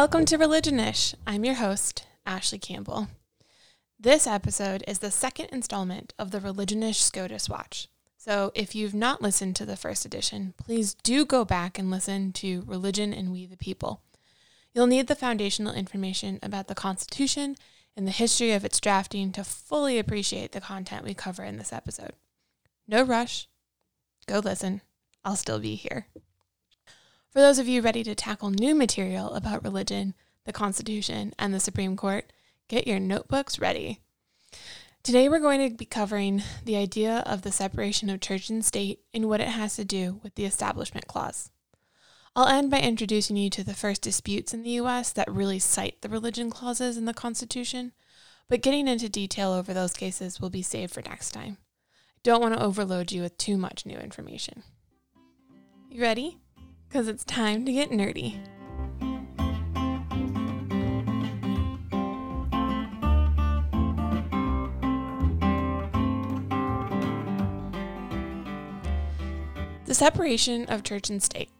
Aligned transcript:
Welcome 0.00 0.26
to 0.26 0.38
Religionish. 0.38 1.16
I'm 1.26 1.44
your 1.44 1.56
host, 1.56 2.06
Ashley 2.24 2.60
Campbell. 2.60 3.08
This 3.98 4.28
episode 4.28 4.84
is 4.86 5.00
the 5.00 5.10
second 5.10 5.46
installment 5.46 6.14
of 6.20 6.30
the 6.30 6.38
Religionish 6.38 7.00
SCOTUS 7.00 7.48
Watch. 7.48 7.88
So 8.16 8.52
if 8.54 8.76
you've 8.76 8.94
not 8.94 9.22
listened 9.22 9.56
to 9.56 9.66
the 9.66 9.74
first 9.74 10.04
edition, 10.04 10.54
please 10.56 10.94
do 10.94 11.26
go 11.26 11.44
back 11.44 11.80
and 11.80 11.90
listen 11.90 12.32
to 12.34 12.62
Religion 12.64 13.12
and 13.12 13.32
We 13.32 13.44
the 13.44 13.56
People. 13.56 14.00
You'll 14.72 14.86
need 14.86 15.08
the 15.08 15.16
foundational 15.16 15.74
information 15.74 16.38
about 16.44 16.68
the 16.68 16.76
Constitution 16.76 17.56
and 17.96 18.06
the 18.06 18.12
history 18.12 18.52
of 18.52 18.64
its 18.64 18.78
drafting 18.78 19.32
to 19.32 19.42
fully 19.42 19.98
appreciate 19.98 20.52
the 20.52 20.60
content 20.60 21.04
we 21.04 21.12
cover 21.12 21.42
in 21.42 21.56
this 21.56 21.72
episode. 21.72 22.12
No 22.86 23.02
rush. 23.02 23.48
Go 24.28 24.38
listen. 24.38 24.80
I'll 25.24 25.34
still 25.34 25.58
be 25.58 25.74
here. 25.74 26.06
For 27.30 27.40
those 27.40 27.58
of 27.58 27.68
you 27.68 27.82
ready 27.82 28.02
to 28.04 28.14
tackle 28.14 28.48
new 28.48 28.74
material 28.74 29.34
about 29.34 29.62
religion, 29.62 30.14
the 30.46 30.52
Constitution, 30.52 31.34
and 31.38 31.52
the 31.52 31.60
Supreme 31.60 31.94
Court, 31.94 32.32
get 32.68 32.86
your 32.86 32.98
notebooks 32.98 33.58
ready. 33.58 34.00
Today, 35.02 35.28
we're 35.28 35.38
going 35.38 35.68
to 35.68 35.76
be 35.76 35.84
covering 35.84 36.42
the 36.64 36.76
idea 36.76 37.22
of 37.26 37.42
the 37.42 37.52
separation 37.52 38.08
of 38.08 38.22
church 38.22 38.48
and 38.48 38.64
state 38.64 39.00
and 39.12 39.28
what 39.28 39.42
it 39.42 39.48
has 39.48 39.76
to 39.76 39.84
do 39.84 40.20
with 40.22 40.36
the 40.36 40.46
Establishment 40.46 41.06
Clause. 41.06 41.50
I'll 42.34 42.48
end 42.48 42.70
by 42.70 42.80
introducing 42.80 43.36
you 43.36 43.50
to 43.50 43.62
the 43.62 43.74
first 43.74 44.00
disputes 44.00 44.54
in 44.54 44.62
the 44.62 44.70
U.S. 44.70 45.12
that 45.12 45.30
really 45.30 45.58
cite 45.58 46.00
the 46.00 46.08
religion 46.08 46.50
clauses 46.50 46.96
in 46.96 47.04
the 47.04 47.12
Constitution, 47.12 47.92
but 48.48 48.62
getting 48.62 48.88
into 48.88 49.10
detail 49.10 49.52
over 49.52 49.74
those 49.74 49.92
cases 49.92 50.40
will 50.40 50.50
be 50.50 50.62
saved 50.62 50.94
for 50.94 51.02
next 51.02 51.32
time. 51.32 51.58
I 51.90 52.20
don't 52.22 52.40
want 52.40 52.54
to 52.54 52.62
overload 52.62 53.12
you 53.12 53.20
with 53.20 53.36
too 53.36 53.58
much 53.58 53.84
new 53.84 53.98
information. 53.98 54.62
You 55.90 56.00
ready? 56.00 56.38
Because 56.88 57.08
it's 57.08 57.24
time 57.24 57.64
to 57.66 57.72
get 57.72 57.90
nerdy. 57.90 58.38
The 69.84 69.94
separation 69.94 70.66
of 70.66 70.82
church 70.82 71.10
and 71.10 71.22
state. 71.22 71.50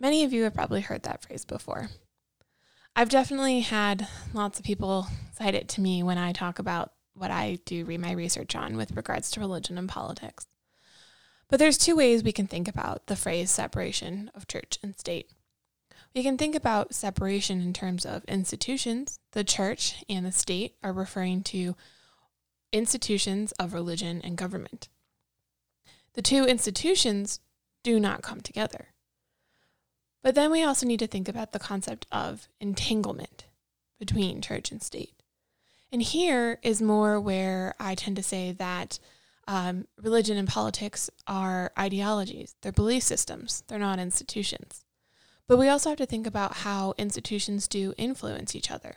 Many 0.00 0.22
of 0.24 0.32
you 0.32 0.44
have 0.44 0.54
probably 0.54 0.80
heard 0.80 1.02
that 1.02 1.22
phrase 1.24 1.44
before. 1.44 1.88
I've 2.94 3.08
definitely 3.08 3.60
had 3.60 4.08
lots 4.32 4.58
of 4.58 4.64
people 4.64 5.06
cite 5.34 5.54
it 5.54 5.68
to 5.70 5.80
me 5.80 6.02
when 6.02 6.18
I 6.18 6.32
talk 6.32 6.58
about 6.58 6.92
what 7.14 7.30
I 7.30 7.58
do 7.64 7.84
read 7.84 8.00
my 8.00 8.12
research 8.12 8.54
on 8.54 8.76
with 8.76 8.96
regards 8.96 9.30
to 9.32 9.40
religion 9.40 9.76
and 9.78 9.88
politics. 9.88 10.46
But 11.48 11.58
there's 11.58 11.78
two 11.78 11.96
ways 11.96 12.22
we 12.22 12.32
can 12.32 12.46
think 12.46 12.68
about 12.68 13.06
the 13.06 13.16
phrase 13.16 13.50
separation 13.50 14.30
of 14.34 14.46
church 14.46 14.78
and 14.82 14.98
state. 14.98 15.30
We 16.14 16.22
can 16.22 16.36
think 16.36 16.54
about 16.54 16.94
separation 16.94 17.60
in 17.60 17.72
terms 17.72 18.04
of 18.04 18.24
institutions. 18.24 19.18
The 19.32 19.44
church 19.44 20.04
and 20.08 20.26
the 20.26 20.32
state 20.32 20.74
are 20.82 20.92
referring 20.92 21.42
to 21.44 21.74
institutions 22.72 23.52
of 23.52 23.72
religion 23.72 24.20
and 24.22 24.36
government. 24.36 24.88
The 26.14 26.22
two 26.22 26.44
institutions 26.44 27.40
do 27.82 28.00
not 28.00 28.22
come 28.22 28.40
together. 28.40 28.88
But 30.22 30.34
then 30.34 30.50
we 30.50 30.62
also 30.62 30.86
need 30.86 30.98
to 30.98 31.06
think 31.06 31.28
about 31.28 31.52
the 31.52 31.58
concept 31.58 32.06
of 32.10 32.48
entanglement 32.60 33.46
between 33.98 34.42
church 34.42 34.70
and 34.70 34.82
state. 34.82 35.22
And 35.90 36.02
here 36.02 36.58
is 36.62 36.82
more 36.82 37.20
where 37.20 37.74
I 37.80 37.94
tend 37.94 38.16
to 38.16 38.22
say 38.22 38.52
that 38.52 38.98
um, 39.48 39.86
religion 40.00 40.36
and 40.36 40.46
politics 40.46 41.08
are 41.26 41.72
ideologies, 41.76 42.54
they're 42.60 42.70
belief 42.70 43.02
systems, 43.02 43.64
they're 43.66 43.78
not 43.78 43.98
institutions. 43.98 44.84
But 45.48 45.56
we 45.56 45.68
also 45.68 45.88
have 45.88 45.98
to 45.98 46.06
think 46.06 46.26
about 46.26 46.58
how 46.58 46.92
institutions 46.98 47.66
do 47.66 47.94
influence 47.96 48.54
each 48.54 48.70
other. 48.70 48.96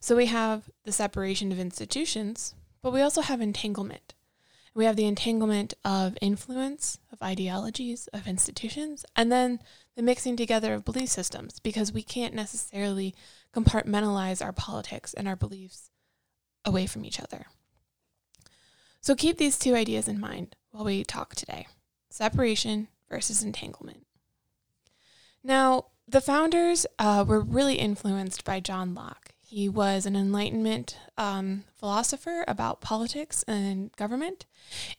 So 0.00 0.16
we 0.16 0.26
have 0.26 0.70
the 0.84 0.92
separation 0.92 1.52
of 1.52 1.58
institutions, 1.58 2.54
but 2.82 2.94
we 2.94 3.02
also 3.02 3.20
have 3.20 3.42
entanglement. 3.42 4.14
We 4.74 4.86
have 4.86 4.96
the 4.96 5.06
entanglement 5.06 5.74
of 5.84 6.16
influence, 6.22 6.98
of 7.12 7.22
ideologies, 7.22 8.08
of 8.08 8.26
institutions, 8.26 9.04
and 9.14 9.30
then 9.30 9.60
the 9.96 10.02
mixing 10.02 10.34
together 10.34 10.72
of 10.72 10.86
belief 10.86 11.10
systems 11.10 11.60
because 11.60 11.92
we 11.92 12.02
can't 12.02 12.34
necessarily 12.34 13.14
compartmentalize 13.54 14.42
our 14.42 14.52
politics 14.52 15.12
and 15.12 15.28
our 15.28 15.36
beliefs 15.36 15.90
away 16.64 16.86
from 16.86 17.04
each 17.04 17.20
other. 17.20 17.46
So 19.04 19.14
keep 19.14 19.36
these 19.36 19.58
two 19.58 19.74
ideas 19.74 20.08
in 20.08 20.18
mind 20.18 20.56
while 20.70 20.86
we 20.86 21.04
talk 21.04 21.34
today 21.34 21.66
separation 22.08 22.88
versus 23.10 23.42
entanglement. 23.42 24.06
Now, 25.42 25.88
the 26.08 26.22
founders 26.22 26.86
uh, 26.98 27.22
were 27.28 27.42
really 27.42 27.74
influenced 27.74 28.44
by 28.44 28.60
John 28.60 28.94
Locke. 28.94 29.34
He 29.46 29.68
was 29.68 30.06
an 30.06 30.16
Enlightenment 30.16 30.96
um, 31.18 31.64
philosopher 31.76 32.46
about 32.48 32.80
politics 32.80 33.42
and 33.42 33.92
government. 33.96 34.46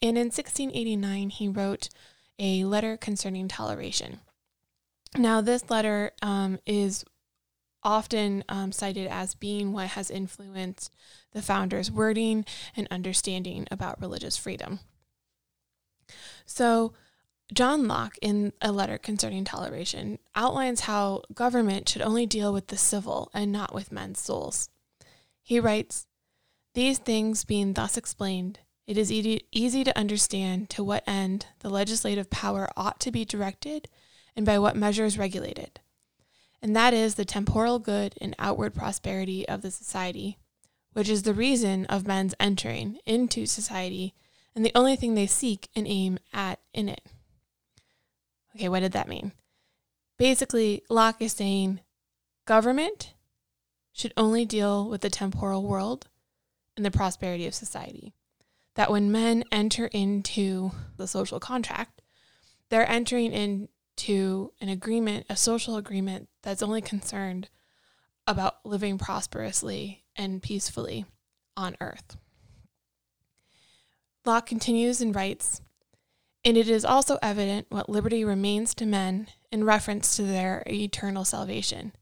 And 0.04 0.20
in 0.20 0.26
1689, 0.26 1.32
he 1.32 1.48
wrote 1.48 1.90
a 2.38 2.64
letter 2.64 2.98
concerning 2.98 3.48
toleration. 3.48 4.20
Now, 5.18 5.42
this 5.42 5.68
letter 5.72 6.12
um, 6.22 6.60
is 6.68 7.06
often 7.86 8.44
um, 8.50 8.72
cited 8.72 9.08
as 9.08 9.36
being 9.36 9.72
what 9.72 9.90
has 9.90 10.10
influenced 10.10 10.92
the 11.32 11.42
founder's 11.42 11.92
wording 11.92 12.44
and 12.76 12.88
understanding 12.90 13.68
about 13.70 14.02
religious 14.02 14.36
freedom. 14.36 14.80
So, 16.46 16.94
John 17.54 17.88
Locke, 17.88 18.18
in 18.24 18.54
a 18.60 18.72
letter 18.72 18.98
concerning 18.98 19.46
toleration, 19.46 20.18
outlines 20.36 20.82
how 20.82 21.22
government 21.34 21.88
should 21.88 22.02
only 22.02 22.26
deal 22.26 22.52
with 22.52 22.68
the 22.68 22.78
civil 22.78 23.30
and 23.36 23.52
not 23.52 23.74
with 23.74 23.92
men's 23.92 24.20
souls. 24.20 24.70
He 25.44 25.60
writes, 25.60 26.08
These 26.74 26.98
things 26.98 27.46
being 27.46 27.74
thus 27.74 27.98
explained, 27.98 28.60
it 28.88 28.98
is 28.98 29.12
easy 29.12 29.84
to 29.84 29.98
understand 29.98 30.72
to 30.72 30.84
what 30.84 31.04
end 31.06 31.46
the 31.60 31.70
legislative 31.70 32.32
power 32.32 32.68
ought 32.76 33.00
to 33.02 33.12
be 33.12 33.26
directed 33.26 33.90
and 34.36 34.44
by 34.44 34.58
what 34.58 34.76
measures 34.76 35.18
regulated 35.18 35.80
and 36.66 36.76
that 36.76 36.96
is 36.96 37.14
the 37.14 37.26
temporal 37.26 37.78
good 37.78 38.16
and 38.20 38.36
outward 38.40 38.74
prosperity 38.74 39.48
of 39.48 39.62
the 39.62 39.70
society, 39.70 40.40
which 40.94 41.08
is 41.08 41.22
the 41.22 41.32
reason 41.32 41.86
of 41.86 42.08
men's 42.08 42.34
entering 42.40 42.98
into 43.06 43.46
society 43.46 44.16
and 44.56 44.66
the 44.66 44.72
only 44.74 44.96
thing 44.96 45.14
they 45.14 45.28
seek 45.28 45.70
and 45.76 45.86
aim 45.88 46.18
at 46.34 46.60
in 46.74 46.90
it. 46.90 47.06
Okay, 48.56 48.68
what 48.68 48.80
did 48.80 48.94
that 48.94 49.08
mean? 49.08 49.32
Basically, 50.18 50.82
Locke 50.90 51.22
is 51.22 51.34
saying 51.34 51.82
government 52.46 53.14
should 53.94 54.14
only 54.18 54.44
deal 54.44 54.90
with 54.90 55.02
the 55.02 55.12
temporal 55.12 55.62
world 55.62 56.08
and 56.76 56.84
the 56.84 56.90
prosperity 56.90 57.46
of 57.46 57.54
society. 57.54 58.16
That 58.74 58.90
when 58.90 59.12
men 59.12 59.44
enter 59.52 59.86
into 59.86 60.72
the 60.98 61.06
social 61.08 61.40
contract, 61.40 62.02
they're 62.72 62.90
entering 62.90 63.34
in 63.34 63.70
to 63.98 64.52
an 64.62 64.70
agreement, 64.70 65.26
a 65.30 65.36
social 65.36 65.78
agreement 65.78 66.30
that's 66.44 66.62
only 66.62 66.82
concerned 66.82 67.50
about 68.28 68.66
living 68.66 68.98
prosperously 68.98 70.04
and 70.16 70.42
peacefully 70.42 71.06
on 71.56 71.76
earth. 71.80 72.18
Locke 74.26 74.46
continues 74.46 75.02
and 75.02 75.16
writes, 75.16 75.62
and 76.44 76.58
it 76.58 76.68
is 76.68 76.86
also 76.86 77.18
evident 77.22 77.68
what 77.70 77.90
liberty 77.90 78.24
remains 78.24 78.74
to 78.76 78.86
men 78.86 79.28
in 79.52 79.64
reference 79.64 80.16
to 80.16 80.24
their 80.24 80.64
eternal 80.68 81.26
salvation, 81.26 81.94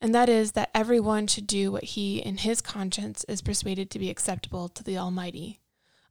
and 0.00 0.14
that 0.14 0.28
is 0.28 0.52
that 0.52 0.70
every 0.74 0.98
one 0.98 1.26
should 1.26 1.46
do 1.46 1.70
what 1.70 1.84
he 1.84 2.18
in 2.18 2.38
his 2.38 2.60
conscience 2.60 3.24
is 3.24 3.42
persuaded 3.42 3.90
to 3.90 3.98
be 3.98 4.10
acceptable 4.10 4.68
to 4.68 4.82
the 4.82 4.98
Almighty, 4.98 5.60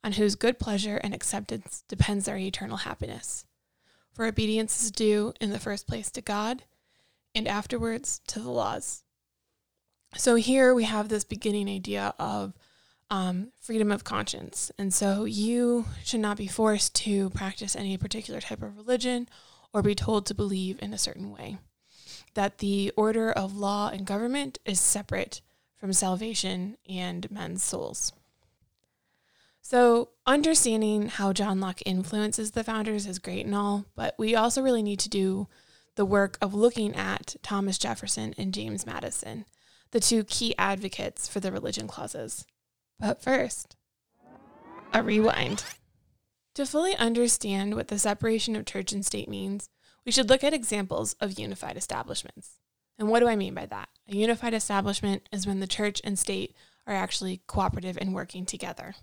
on 0.03 0.13
whose 0.13 0.35
good 0.35 0.57
pleasure 0.57 0.97
and 0.97 1.13
acceptance 1.13 1.83
depends 1.87 2.25
their 2.25 2.37
eternal 2.37 2.77
happiness 2.77 3.45
for 4.13 4.25
obedience 4.25 4.83
is 4.83 4.91
due 4.91 5.33
in 5.39 5.51
the 5.51 5.59
first 5.59 5.87
place 5.87 6.11
to 6.11 6.21
God 6.21 6.63
and 7.33 7.47
afterwards 7.47 8.21
to 8.27 8.39
the 8.39 8.51
laws. 8.51 9.03
So 10.15 10.35
here 10.35 10.73
we 10.73 10.83
have 10.83 11.07
this 11.07 11.23
beginning 11.23 11.69
idea 11.69 12.13
of 12.19 12.53
um, 13.09 13.51
freedom 13.61 13.91
of 13.91 14.03
conscience. 14.03 14.71
And 14.77 14.93
so 14.93 15.25
you 15.25 15.85
should 16.03 16.19
not 16.19 16.37
be 16.37 16.47
forced 16.47 16.95
to 16.95 17.29
practice 17.31 17.75
any 17.75 17.97
particular 17.97 18.41
type 18.41 18.61
of 18.61 18.77
religion 18.77 19.29
or 19.73 19.81
be 19.81 19.95
told 19.95 20.25
to 20.25 20.33
believe 20.33 20.79
in 20.81 20.93
a 20.93 20.97
certain 20.97 21.31
way. 21.31 21.57
That 22.33 22.59
the 22.59 22.91
order 22.95 23.31
of 23.31 23.55
law 23.55 23.89
and 23.89 24.05
government 24.05 24.59
is 24.65 24.79
separate 24.79 25.41
from 25.77 25.93
salvation 25.93 26.77
and 26.87 27.29
men's 27.31 27.63
souls. 27.63 28.13
So, 29.61 30.09
understanding 30.25 31.07
how 31.07 31.33
John 31.33 31.59
Locke 31.59 31.81
influences 31.85 32.51
the 32.51 32.63
founders 32.63 33.05
is 33.05 33.19
great 33.19 33.45
and 33.45 33.55
all, 33.55 33.85
but 33.95 34.15
we 34.17 34.35
also 34.35 34.61
really 34.61 34.83
need 34.83 34.99
to 35.01 35.09
do 35.09 35.47
the 35.95 36.05
work 36.05 36.37
of 36.41 36.53
looking 36.53 36.95
at 36.95 37.35
Thomas 37.43 37.77
Jefferson 37.77 38.33
and 38.37 38.53
James 38.53 38.85
Madison, 38.85 39.45
the 39.91 39.99
two 39.99 40.23
key 40.23 40.55
advocates 40.57 41.27
for 41.27 41.39
the 41.39 41.51
religion 41.51 41.87
clauses. 41.87 42.45
But 42.99 43.21
first, 43.21 43.75
a 44.93 45.03
rewind. 45.03 45.63
To 46.55 46.65
fully 46.65 46.95
understand 46.95 47.75
what 47.75 47.87
the 47.87 47.99
separation 47.99 48.55
of 48.55 48.65
church 48.65 48.91
and 48.91 49.05
state 49.05 49.29
means, 49.29 49.69
we 50.05 50.11
should 50.11 50.29
look 50.29 50.43
at 50.43 50.53
examples 50.53 51.13
of 51.21 51.39
unified 51.39 51.77
establishments. 51.77 52.57
And 52.97 53.07
what 53.09 53.19
do 53.19 53.27
I 53.27 53.35
mean 53.35 53.53
by 53.53 53.67
that? 53.67 53.89
A 54.09 54.15
unified 54.15 54.53
establishment 54.53 55.29
is 55.31 55.47
when 55.47 55.59
the 55.59 55.67
church 55.67 56.01
and 56.03 56.19
state 56.19 56.55
are 56.85 56.93
actually 56.93 57.41
cooperative 57.47 57.97
and 57.99 58.13
working 58.13 58.45
together. 58.45 58.95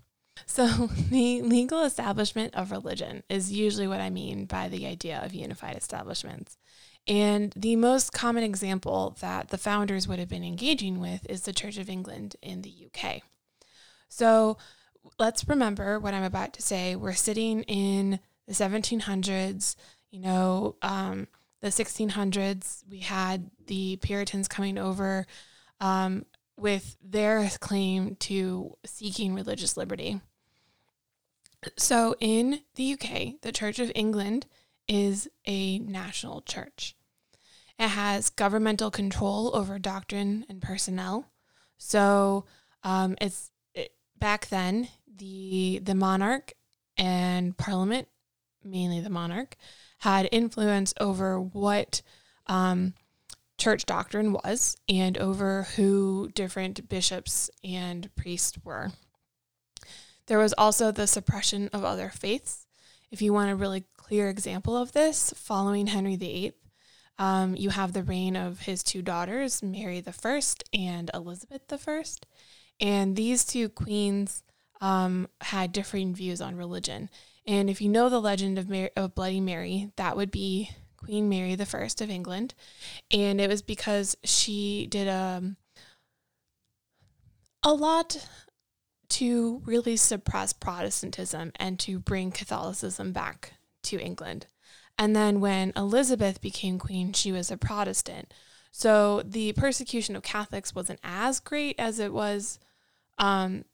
So, 0.45 0.67
the 1.09 1.41
legal 1.41 1.83
establishment 1.83 2.55
of 2.55 2.71
religion 2.71 3.23
is 3.29 3.51
usually 3.51 3.87
what 3.87 4.01
I 4.01 4.09
mean 4.09 4.45
by 4.45 4.67
the 4.69 4.85
idea 4.85 5.21
of 5.23 5.33
unified 5.33 5.77
establishments. 5.77 6.57
And 7.07 7.53
the 7.55 7.75
most 7.75 8.13
common 8.13 8.43
example 8.43 9.17
that 9.21 9.49
the 9.49 9.57
founders 9.57 10.07
would 10.07 10.19
have 10.19 10.29
been 10.29 10.43
engaging 10.43 10.99
with 10.99 11.25
is 11.29 11.41
the 11.41 11.53
Church 11.53 11.77
of 11.77 11.89
England 11.89 12.35
in 12.41 12.61
the 12.61 12.73
UK. 12.87 13.21
So, 14.07 14.57
let's 15.17 15.47
remember 15.47 15.99
what 15.99 16.13
I'm 16.13 16.23
about 16.23 16.53
to 16.53 16.61
say. 16.61 16.95
We're 16.95 17.13
sitting 17.13 17.63
in 17.63 18.19
the 18.47 18.53
1700s, 18.53 19.75
you 20.11 20.19
know, 20.19 20.75
um, 20.81 21.27
the 21.61 21.67
1600s. 21.69 22.83
We 22.89 22.99
had 22.99 23.49
the 23.67 23.97
Puritans 23.97 24.47
coming 24.47 24.77
over 24.77 25.25
um, 25.79 26.25
with 26.57 26.97
their 27.03 27.49
claim 27.59 28.15
to 28.15 28.75
seeking 28.85 29.33
religious 29.33 29.77
liberty. 29.77 30.21
So 31.77 32.15
in 32.19 32.61
the 32.75 32.93
UK, 32.93 33.41
the 33.41 33.51
Church 33.51 33.79
of 33.79 33.91
England 33.95 34.45
is 34.87 35.27
a 35.45 35.79
national 35.79 36.41
church. 36.41 36.95
It 37.77 37.89
has 37.89 38.29
governmental 38.29 38.91
control 38.91 39.55
over 39.55 39.79
doctrine 39.79 40.45
and 40.49 40.61
personnel. 40.61 41.25
So 41.77 42.45
um, 42.83 43.15
it's 43.21 43.51
it, 43.73 43.93
back 44.17 44.47
then 44.47 44.89
the 45.07 45.79
the 45.83 45.95
monarch 45.95 46.53
and 46.97 47.57
parliament, 47.57 48.07
mainly 48.63 48.99
the 48.99 49.09
monarch, 49.09 49.55
had 49.99 50.27
influence 50.31 50.93
over 50.99 51.39
what 51.39 52.01
um, 52.47 52.93
church 53.57 53.85
doctrine 53.85 54.33
was 54.33 54.75
and 54.87 55.17
over 55.17 55.63
who 55.75 56.29
different 56.33 56.89
bishops 56.89 57.49
and 57.63 58.13
priests 58.15 58.57
were. 58.63 58.91
There 60.29 60.37
was 60.37 60.53
also 60.59 60.91
the 60.91 61.07
suppression 61.07 61.71
of 61.73 61.83
other 61.83 62.09
faiths. 62.09 62.67
If 63.09 63.19
you 63.19 63.33
want 63.33 63.49
a 63.49 63.55
really 63.55 63.85
clear 63.97 64.29
example 64.29 64.77
of 64.77 64.91
this, 64.91 65.33
following 65.35 65.87
Henry 65.87 66.15
VIII, 66.15 66.53
um, 67.17 67.55
you 67.55 67.71
have 67.71 67.93
the 67.93 68.03
reign 68.03 68.35
of 68.35 68.61
his 68.61 68.83
two 68.83 69.01
daughters, 69.01 69.63
Mary 69.63 70.03
I 70.07 70.41
and 70.71 71.09
Elizabeth 71.15 71.63
I. 71.87 72.03
And 72.79 73.15
these 73.15 73.43
two 73.43 73.69
queens 73.69 74.43
um, 74.81 75.27
had 75.41 75.71
differing 75.71 76.13
views 76.13 76.41
on 76.41 76.55
religion. 76.55 77.09
And 77.47 77.67
if 77.67 77.81
you 77.81 77.89
know 77.89 78.07
the 78.07 78.21
legend 78.21 78.59
of, 78.59 78.69
Mary, 78.69 78.91
of 78.95 79.15
Bloody 79.15 79.41
Mary, 79.41 79.91
that 79.95 80.15
would 80.15 80.29
be 80.29 80.69
Queen 80.95 81.27
Mary 81.27 81.57
I 81.59 81.63
of 82.03 82.09
England, 82.11 82.53
and 83.09 83.41
it 83.41 83.49
was 83.49 83.63
because 83.63 84.15
she 84.23 84.85
did 84.91 85.07
um, 85.07 85.57
a 87.63 87.73
lot 87.73 88.27
to 89.09 89.61
really 89.65 89.97
suppress 89.97 90.53
Protestantism 90.53 91.51
and 91.55 91.79
to 91.79 91.99
bring 91.99 92.31
Catholicism 92.31 93.11
back 93.11 93.53
to 93.83 93.99
England. 93.99 94.47
And 94.97 95.15
then 95.15 95.39
when 95.39 95.73
Elizabeth 95.75 96.41
became 96.41 96.77
queen, 96.77 97.13
she 97.13 97.31
was 97.31 97.49
a 97.49 97.57
Protestant. 97.57 98.33
So 98.71 99.23
the 99.23 99.53
persecution 99.53 100.15
of 100.15 100.23
Catholics 100.23 100.75
wasn't 100.75 100.99
as 101.03 101.39
great 101.39 101.75
as 101.79 101.99
it 101.99 102.13
was 102.13 102.59
um, 103.17 103.65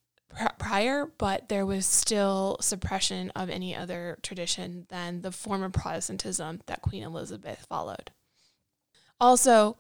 prior, 0.60 1.12
but 1.18 1.50
there 1.50 1.66
was 1.66 1.86
still 1.86 2.58
suppression 2.62 3.32
of 3.36 3.50
any 3.50 3.76
other 3.76 4.18
tradition 4.22 4.86
than 4.90 5.22
the 5.22 5.32
form 5.32 5.64
of 5.64 5.74
Protestantism 5.74 6.62
that 6.68 6.82
Queen 6.82 7.04
Elizabeth 7.04 7.66
followed. 7.68 8.12
Also, 9.20 9.78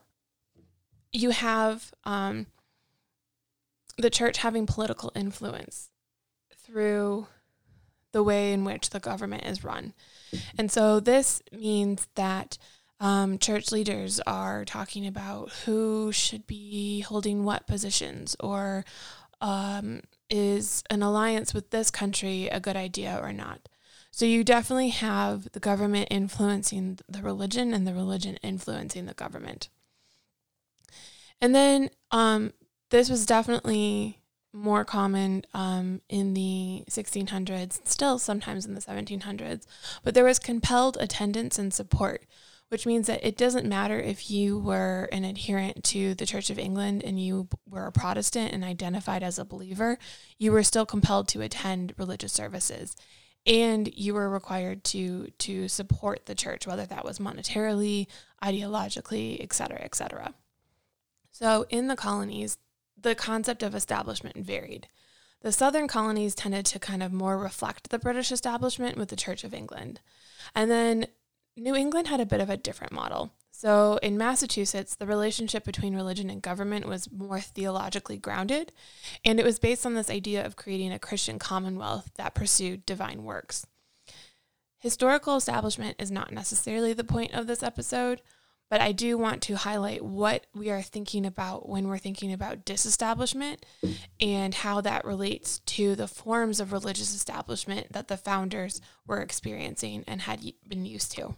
you 1.11 1.29
have 1.29 1.93
um, 2.03 2.47
the 3.97 4.09
church 4.09 4.37
having 4.37 4.65
political 4.65 5.11
influence 5.15 5.89
through 6.57 7.27
the 8.11 8.23
way 8.23 8.53
in 8.53 8.63
which 8.63 8.89
the 8.89 8.99
government 8.99 9.45
is 9.45 9.63
run. 9.63 9.93
And 10.57 10.71
so 10.71 10.99
this 10.99 11.41
means 11.51 12.07
that 12.15 12.57
um, 12.99 13.37
church 13.37 13.71
leaders 13.71 14.21
are 14.25 14.63
talking 14.63 15.05
about 15.05 15.51
who 15.65 16.11
should 16.11 16.47
be 16.47 17.01
holding 17.01 17.43
what 17.43 17.67
positions 17.67 18.35
or 18.39 18.85
um, 19.41 20.01
is 20.29 20.83
an 20.89 21.03
alliance 21.03 21.53
with 21.53 21.71
this 21.71 21.91
country 21.91 22.47
a 22.47 22.59
good 22.59 22.77
idea 22.77 23.19
or 23.21 23.33
not? 23.33 23.67
So 24.11 24.25
you 24.25 24.45
definitely 24.45 24.89
have 24.89 25.51
the 25.51 25.59
government 25.59 26.07
influencing 26.09 26.99
the 27.09 27.21
religion 27.21 27.73
and 27.73 27.85
the 27.85 27.93
religion 27.93 28.37
influencing 28.37 29.07
the 29.07 29.13
government. 29.13 29.67
And 31.41 31.53
then 31.53 31.89
um, 32.11 32.53
this 32.89 33.09
was 33.09 33.25
definitely 33.25 34.19
more 34.53 34.85
common 34.85 35.43
um, 35.53 36.01
in 36.07 36.33
the 36.33 36.83
1600s, 36.89 37.85
still 37.85 38.17
sometimes 38.17 38.65
in 38.65 38.73
the 38.73 38.81
1700s, 38.81 39.65
but 40.03 40.13
there 40.13 40.23
was 40.23 40.39
compelled 40.39 40.97
attendance 40.99 41.59
and 41.59 41.73
support 41.73 42.25
which 42.69 42.85
means 42.85 43.07
that 43.07 43.25
it 43.25 43.37
doesn't 43.37 43.67
matter 43.67 43.99
if 43.99 44.29
you 44.31 44.57
were 44.57 45.07
an 45.11 45.23
adherent 45.23 45.83
to 45.83 46.15
the 46.15 46.25
Church 46.25 46.49
of 46.49 46.57
England 46.57 47.03
and 47.03 47.19
you 47.19 47.47
were 47.69 47.85
a 47.85 47.91
Protestant 47.91 48.53
and 48.53 48.63
identified 48.63 49.23
as 49.23 49.37
a 49.37 49.45
believer, 49.45 49.97
you 50.39 50.51
were 50.51 50.63
still 50.63 50.85
compelled 50.85 51.27
to 51.29 51.41
attend 51.41 51.93
religious 51.97 52.33
services. 52.33 52.95
And 53.45 53.93
you 53.93 54.15
were 54.15 54.27
required 54.27 54.83
to 54.85 55.27
to 55.37 55.67
support 55.67 56.25
the 56.25 56.33
church, 56.33 56.65
whether 56.65 56.87
that 56.87 57.05
was 57.05 57.19
monetarily, 57.19 58.07
ideologically, 58.43 59.37
et 59.39 59.53
cetera, 59.53 59.81
et 59.81 59.93
cetera. 59.93 60.33
So 61.29 61.67
in 61.69 61.87
the 61.87 61.95
colonies, 61.95 62.57
the 63.05 63.15
concept 63.15 63.61
of 63.61 63.75
establishment 63.75 64.35
varied. 64.35 64.87
The 65.41 65.51
southern 65.51 65.87
colonies 65.87 66.33
tended 66.33 66.65
to 66.65 66.79
kind 66.79 67.03
of 67.03 67.13
more 67.13 67.37
reflect 67.37 67.91
the 67.91 67.99
British 67.99 68.31
establishment 68.31 68.97
with 68.97 69.09
the 69.09 69.15
Church 69.15 69.43
of 69.43 69.53
England. 69.53 69.99
And 70.55 70.71
then 70.71 71.05
New 71.55 71.75
England 71.75 72.07
had 72.07 72.19
a 72.19 72.25
bit 72.25 72.41
of 72.41 72.49
a 72.49 72.57
different 72.57 72.91
model. 72.91 73.31
So 73.51 73.99
in 74.01 74.17
Massachusetts, 74.17 74.95
the 74.95 75.05
relationship 75.05 75.63
between 75.63 75.95
religion 75.95 76.31
and 76.31 76.41
government 76.41 76.87
was 76.87 77.11
more 77.11 77.39
theologically 77.39 78.17
grounded, 78.17 78.71
and 79.23 79.39
it 79.39 79.45
was 79.45 79.59
based 79.59 79.85
on 79.85 79.93
this 79.93 80.09
idea 80.09 80.43
of 80.43 80.55
creating 80.55 80.91
a 80.91 80.97
Christian 80.97 81.37
commonwealth 81.37 82.09
that 82.15 82.33
pursued 82.33 82.87
divine 82.87 83.23
works. 83.23 83.67
Historical 84.79 85.37
establishment 85.37 85.95
is 85.99 86.09
not 86.11 86.33
necessarily 86.33 86.91
the 86.91 87.03
point 87.03 87.35
of 87.35 87.45
this 87.45 87.61
episode, 87.61 88.21
but 88.69 88.81
I 88.81 88.91
do 88.91 89.17
want 89.17 89.41
to 89.43 89.55
highlight 89.55 90.03
what 90.03 90.47
we 90.53 90.69
are 90.71 90.81
thinking 90.81 91.25
about 91.25 91.69
when 91.69 91.87
we're 91.87 91.97
thinking 91.97 92.33
about 92.33 92.65
disestablishment 92.65 93.65
and 94.19 94.53
how 94.53 94.81
that 94.81 95.05
relates 95.05 95.59
to 95.59 95.95
the 95.95 96.07
forms 96.07 96.59
of 96.59 96.71
religious 96.71 97.13
establishment 97.13 97.93
that 97.93 98.07
the 98.07 98.17
founders 98.17 98.81
were 99.05 99.21
experiencing 99.21 100.03
and 100.07 100.21
had 100.21 100.41
been 100.67 100.85
used 100.85 101.11
to. 101.13 101.35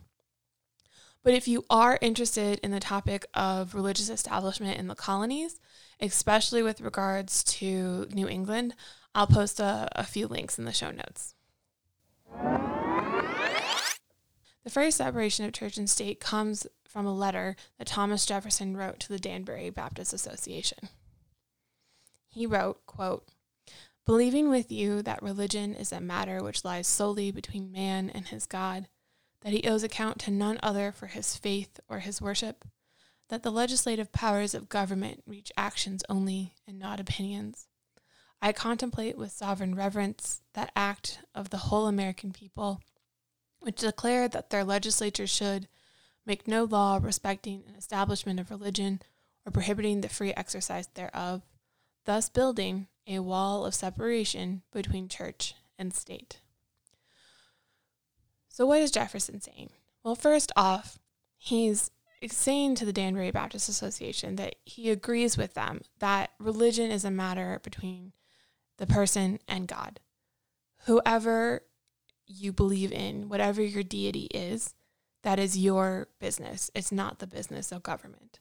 But 1.23 1.33
if 1.33 1.47
you 1.47 1.65
are 1.69 1.99
interested 2.01 2.59
in 2.63 2.71
the 2.71 2.79
topic 2.79 3.25
of 3.33 3.75
religious 3.75 4.09
establishment 4.09 4.79
in 4.79 4.87
the 4.87 4.95
colonies, 4.95 5.59
especially 5.99 6.63
with 6.63 6.79
regards 6.79 7.43
to 7.43 8.07
New 8.13 8.29
England, 8.29 8.73
I'll 9.13 9.27
post 9.27 9.59
a, 9.59 9.89
a 9.93 10.05
few 10.05 10.27
links 10.27 10.57
in 10.57 10.63
the 10.63 10.71
show 10.71 10.91
notes. 10.91 11.35
The 14.63 14.69
first 14.69 14.97
separation 14.97 15.45
of 15.45 15.53
church 15.53 15.77
and 15.77 15.89
state 15.89 16.19
comes 16.19 16.67
from 16.97 17.05
a 17.05 17.13
letter 17.13 17.55
that 17.77 17.85
Thomas 17.85 18.25
Jefferson 18.25 18.75
wrote 18.75 18.99
to 19.01 19.09
the 19.09 19.19
Danbury 19.19 19.69
Baptist 19.69 20.13
Association. 20.13 20.89
He 22.27 22.47
wrote, 22.47 22.87
quote, 22.87 23.27
Believing 24.07 24.49
with 24.49 24.71
you 24.71 25.03
that 25.03 25.21
religion 25.21 25.75
is 25.75 25.91
a 25.91 26.01
matter 26.01 26.41
which 26.41 26.65
lies 26.65 26.87
solely 26.87 27.29
between 27.29 27.71
man 27.71 28.09
and 28.09 28.27
his 28.27 28.47
God, 28.47 28.87
that 29.43 29.53
he 29.53 29.69
owes 29.69 29.83
account 29.83 30.17
to 30.21 30.31
none 30.31 30.59
other 30.63 30.91
for 30.91 31.05
his 31.05 31.35
faith 31.35 31.79
or 31.87 31.99
his 31.99 32.19
worship, 32.19 32.65
that 33.29 33.43
the 33.43 33.51
legislative 33.51 34.11
powers 34.11 34.55
of 34.55 34.67
government 34.67 35.21
reach 35.27 35.51
actions 35.55 36.03
only 36.09 36.55
and 36.67 36.79
not 36.79 36.99
opinions. 36.99 37.67
I 38.41 38.53
contemplate 38.53 39.19
with 39.19 39.31
sovereign 39.31 39.75
reverence 39.75 40.41
that 40.55 40.71
act 40.75 41.19
of 41.35 41.51
the 41.51 41.57
whole 41.57 41.85
American 41.85 42.31
people, 42.31 42.81
which 43.59 43.81
declared 43.81 44.31
that 44.31 44.49
their 44.49 44.63
legislature 44.63 45.27
should 45.27 45.67
make 46.27 46.47
no 46.47 46.65
law 46.65 46.99
respecting 47.01 47.63
an 47.67 47.75
establishment 47.75 48.39
of 48.39 48.51
religion 48.51 49.01
or 49.45 49.51
prohibiting 49.51 50.01
the 50.01 50.09
free 50.09 50.33
exercise 50.33 50.87
thereof, 50.93 51.41
thus 52.05 52.27
building 52.27 52.87
a 53.07 53.19
wall 53.19 53.65
of 53.65 53.73
separation 53.73 54.61
between 54.73 55.07
church 55.07 55.55
and 55.79 55.93
state. 55.93 56.41
So, 58.49 58.65
what 58.65 58.81
is 58.81 58.91
Jefferson 58.91 59.39
saying? 59.39 59.69
Well, 60.03 60.15
first 60.15 60.51
off, 60.55 60.99
he's 61.37 61.91
saying 62.27 62.75
to 62.75 62.85
the 62.85 62.93
Danbury 62.93 63.31
Baptist 63.31 63.69
Association 63.69 64.35
that 64.35 64.55
he 64.65 64.89
agrees 64.89 65.37
with 65.37 65.53
them 65.53 65.81
that 65.99 66.31
religion 66.39 66.91
is 66.91 67.05
a 67.05 67.11
matter 67.11 67.61
between 67.63 68.11
the 68.77 68.87
person 68.87 69.39
and 69.47 69.67
God. 69.67 69.99
Whoever 70.85 71.61
you 72.25 72.51
believe 72.51 72.91
in, 72.91 73.29
whatever 73.29 73.61
your 73.61 73.83
deity 73.83 74.27
is, 74.33 74.73
that 75.27 75.39
is 75.39 75.57
your 75.57 76.07
business. 76.21 76.71
It's 76.73 76.89
not 76.89 77.19
the 77.19 77.27
business 77.27 77.73
of 77.73 77.83
government. 77.83 78.39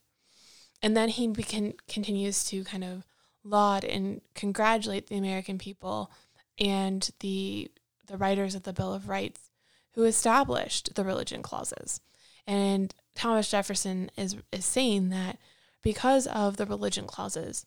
And 0.81 0.97
then 0.97 1.09
he 1.09 1.27
begin, 1.27 1.75
continues 1.89 2.45
to 2.45 2.63
kind 2.63 2.85
of 2.85 3.05
laud 3.43 3.83
and 3.83 4.21
congratulate 4.37 5.09
the 5.09 5.17
American 5.17 5.59
people 5.59 6.13
and 6.61 7.11
the 7.19 7.73
the 8.07 8.17
writers 8.17 8.55
of 8.55 8.63
the 8.63 8.73
Bill 8.73 8.95
of 8.95 9.09
Rights 9.09 9.51
who 9.95 10.05
established 10.05 10.95
the 10.95 11.03
religion 11.03 11.43
clauses. 11.43 12.01
And 12.47 12.95
Thomas 13.17 13.51
Jefferson 13.51 14.09
is 14.17 14.37
is 14.53 14.65
saying 14.65 15.09
that 15.09 15.39
because 15.83 16.29
of 16.29 16.57
the 16.57 16.67
religion 16.67 17.09
clauses, 17.09 17.67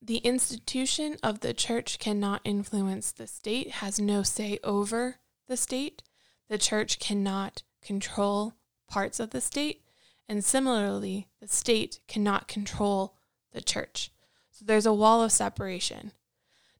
the 0.00 0.18
institution 0.18 1.18
of 1.22 1.40
the 1.40 1.52
church 1.52 1.98
cannot 1.98 2.40
influence 2.42 3.12
the 3.12 3.26
state, 3.26 3.70
has 3.82 4.00
no 4.00 4.22
say 4.22 4.58
over 4.64 5.16
the 5.46 5.58
state. 5.58 6.02
The 6.48 6.56
church 6.56 6.98
cannot 6.98 7.64
control 7.88 8.52
parts 8.86 9.18
of 9.18 9.30
the 9.30 9.40
state. 9.40 9.80
And 10.28 10.44
similarly, 10.44 11.26
the 11.40 11.48
state 11.48 12.00
cannot 12.06 12.46
control 12.46 13.14
the 13.52 13.62
church. 13.62 14.12
So 14.50 14.66
there's 14.66 14.84
a 14.84 14.92
wall 14.92 15.22
of 15.24 15.32
separation. 15.32 16.12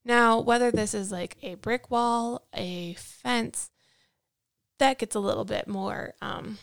Now, 0.04 0.38
whether 0.38 0.70
this 0.70 0.92
is 0.92 1.10
like 1.10 1.38
a 1.42 1.54
brick 1.54 1.90
wall, 1.90 2.46
a 2.52 2.92
fence, 2.94 3.70
that 4.78 4.98
gets 4.98 5.16
a 5.16 5.20
little 5.20 5.46
bit 5.46 5.66
more 5.66 6.12
um, 6.20 6.58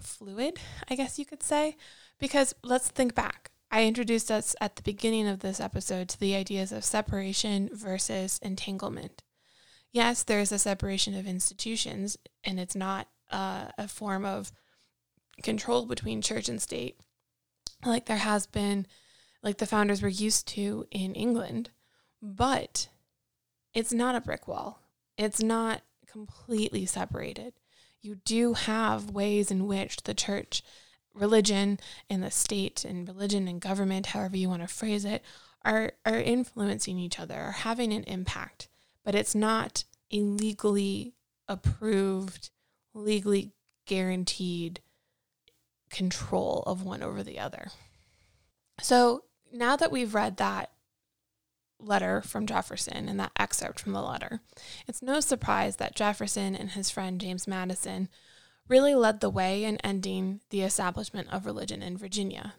fluid, 0.00 0.58
I 0.88 0.94
guess 0.94 1.18
you 1.18 1.26
could 1.26 1.42
say. 1.42 1.76
Because 2.20 2.54
let's 2.62 2.88
think 2.88 3.16
back. 3.16 3.50
I 3.72 3.86
introduced 3.86 4.30
us 4.30 4.54
at 4.60 4.76
the 4.76 4.82
beginning 4.82 5.26
of 5.26 5.40
this 5.40 5.58
episode 5.58 6.08
to 6.10 6.20
the 6.20 6.36
ideas 6.36 6.70
of 6.70 6.84
separation 6.84 7.68
versus 7.72 8.38
entanglement. 8.40 9.24
Yes, 9.90 10.22
there 10.22 10.38
is 10.38 10.52
a 10.52 10.60
separation 10.60 11.16
of 11.16 11.26
institutions, 11.26 12.16
and 12.44 12.60
it's 12.60 12.76
not 12.76 13.08
uh, 13.30 13.66
a 13.78 13.88
form 13.88 14.24
of 14.24 14.52
control 15.42 15.86
between 15.86 16.20
church 16.22 16.48
and 16.48 16.60
state 16.60 17.00
like 17.84 18.06
there 18.06 18.18
has 18.18 18.46
been, 18.46 18.86
like 19.42 19.58
the 19.58 19.66
founders 19.66 20.02
were 20.02 20.08
used 20.08 20.46
to 20.48 20.86
in 20.90 21.14
England, 21.14 21.70
but 22.20 22.88
it's 23.72 23.92
not 23.92 24.14
a 24.14 24.20
brick 24.20 24.46
wall. 24.46 24.82
It's 25.16 25.42
not 25.42 25.82
completely 26.06 26.86
separated. 26.86 27.54
You 28.00 28.16
do 28.24 28.54
have 28.54 29.10
ways 29.10 29.50
in 29.50 29.66
which 29.66 30.02
the 30.02 30.14
church 30.14 30.62
religion 31.14 31.78
and 32.08 32.22
the 32.22 32.30
state 32.30 32.84
and 32.84 33.06
religion 33.06 33.48
and 33.48 33.60
government, 33.60 34.06
however 34.06 34.36
you 34.36 34.48
want 34.48 34.62
to 34.62 34.68
phrase 34.68 35.04
it, 35.04 35.22
are 35.64 35.92
are 36.06 36.18
influencing 36.18 36.98
each 36.98 37.20
other, 37.20 37.34
are 37.34 37.52
having 37.52 37.92
an 37.92 38.04
impact. 38.04 38.68
But 39.04 39.14
it's 39.14 39.34
not 39.34 39.84
a 40.10 40.20
legally 40.20 41.14
approved, 41.48 42.50
legally 42.94 43.52
guaranteed 43.86 44.80
control 45.90 46.62
of 46.66 46.84
one 46.84 47.02
over 47.02 47.22
the 47.22 47.38
other. 47.38 47.68
So 48.80 49.24
now 49.52 49.76
that 49.76 49.92
we've 49.92 50.14
read 50.14 50.36
that 50.36 50.70
letter 51.78 52.22
from 52.22 52.46
Jefferson 52.46 53.08
and 53.08 53.18
that 53.18 53.32
excerpt 53.38 53.80
from 53.80 53.92
the 53.92 54.02
letter, 54.02 54.40
it's 54.86 55.02
no 55.02 55.20
surprise 55.20 55.76
that 55.76 55.96
Jefferson 55.96 56.54
and 56.54 56.70
his 56.70 56.90
friend 56.90 57.20
James 57.20 57.46
Madison 57.46 58.08
really 58.68 58.94
led 58.94 59.20
the 59.20 59.30
way 59.30 59.64
in 59.64 59.76
ending 59.78 60.40
the 60.50 60.62
establishment 60.62 61.28
of 61.32 61.44
religion 61.44 61.82
in 61.82 61.96
Virginia. 61.96 62.54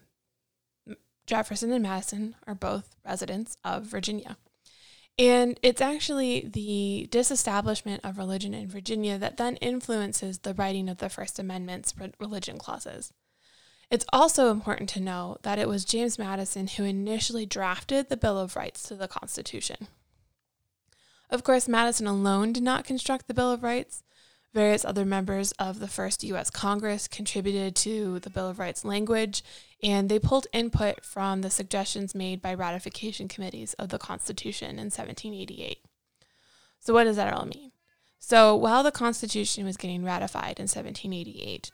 Jefferson 1.25 1.71
and 1.71 1.83
Madison 1.83 2.35
are 2.45 2.55
both 2.55 2.95
residents 3.05 3.55
of 3.63 3.85
Virginia. 3.85 4.37
And 5.21 5.59
it's 5.61 5.81
actually 5.81 6.49
the 6.51 7.07
disestablishment 7.11 8.03
of 8.03 8.17
religion 8.17 8.55
in 8.55 8.67
Virginia 8.67 9.19
that 9.19 9.37
then 9.37 9.55
influences 9.57 10.39
the 10.39 10.55
writing 10.55 10.89
of 10.89 10.97
the 10.97 11.09
First 11.09 11.37
Amendment's 11.37 11.93
religion 12.19 12.57
clauses. 12.57 13.13
It's 13.91 14.05
also 14.11 14.49
important 14.49 14.89
to 14.89 14.99
know 14.99 15.37
that 15.43 15.59
it 15.59 15.67
was 15.67 15.85
James 15.85 16.17
Madison 16.17 16.65
who 16.65 16.85
initially 16.85 17.45
drafted 17.45 18.09
the 18.09 18.17
Bill 18.17 18.39
of 18.39 18.55
Rights 18.55 18.81
to 18.87 18.95
the 18.95 19.07
Constitution. 19.07 19.87
Of 21.29 21.43
course, 21.43 21.67
Madison 21.67 22.07
alone 22.07 22.51
did 22.51 22.63
not 22.63 22.83
construct 22.83 23.27
the 23.27 23.35
Bill 23.35 23.51
of 23.51 23.61
Rights. 23.61 24.01
Various 24.53 24.83
other 24.83 25.05
members 25.05 25.53
of 25.53 25.79
the 25.79 25.87
first 25.87 26.23
U.S. 26.25 26.49
Congress 26.49 27.07
contributed 27.07 27.75
to 27.77 28.19
the 28.19 28.29
Bill 28.29 28.49
of 28.49 28.59
Rights 28.59 28.83
language, 28.83 29.43
and 29.81 30.09
they 30.09 30.19
pulled 30.19 30.47
input 30.51 31.05
from 31.05 31.41
the 31.41 31.49
suggestions 31.49 32.13
made 32.13 32.41
by 32.41 32.53
ratification 32.53 33.29
committees 33.29 33.73
of 33.75 33.89
the 33.89 33.97
Constitution 33.97 34.71
in 34.71 34.91
1788. 34.91 35.79
So, 36.79 36.93
what 36.93 37.05
does 37.05 37.15
that 37.15 37.33
all 37.33 37.45
mean? 37.45 37.71
So, 38.19 38.55
while 38.55 38.83
the 38.83 38.91
Constitution 38.91 39.65
was 39.65 39.77
getting 39.77 40.03
ratified 40.03 40.59
in 40.59 40.63
1788, 40.63 41.71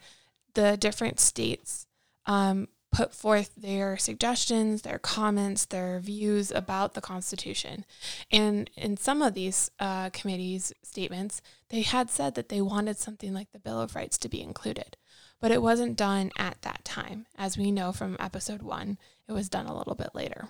the 0.54 0.78
different 0.78 1.20
states 1.20 1.88
um, 2.28 2.68
put 2.92 3.14
forth 3.14 3.54
their 3.56 3.98
suggestions, 3.98 4.82
their 4.82 5.00
comments, 5.00 5.66
their 5.66 6.00
views 6.00 6.52
about 6.52 6.94
the 6.94 7.02
Constitution. 7.02 7.86
And 8.32 8.70
in 8.76 8.98
some 8.98 9.22
of 9.22 9.34
these 9.34 9.70
uh, 9.80 10.10
committees' 10.12 10.74
statements, 10.84 11.42
they 11.70 11.82
had 11.82 12.10
said 12.10 12.36
that 12.36 12.50
they 12.50 12.62
wanted 12.62 12.98
something 12.98 13.34
like 13.34 13.52
the 13.52 13.60
Bill 13.60 13.82
of 13.82 13.96
Rights 13.96 14.18
to 14.20 14.30
be 14.30 14.42
included. 14.42 14.98
But 15.40 15.52
it 15.52 15.62
wasn't 15.62 15.98
done 15.98 16.32
at 16.38 16.62
that 16.64 16.84
time. 16.84 17.28
As 17.38 17.58
we 17.58 17.72
know 17.72 17.92
from 17.92 18.18
episode 18.20 18.62
one, 18.62 18.98
it 19.28 19.34
was 19.34 19.50
done 19.50 19.68
a 19.68 19.78
little 19.78 19.96
bit 19.96 20.16
later. 20.16 20.50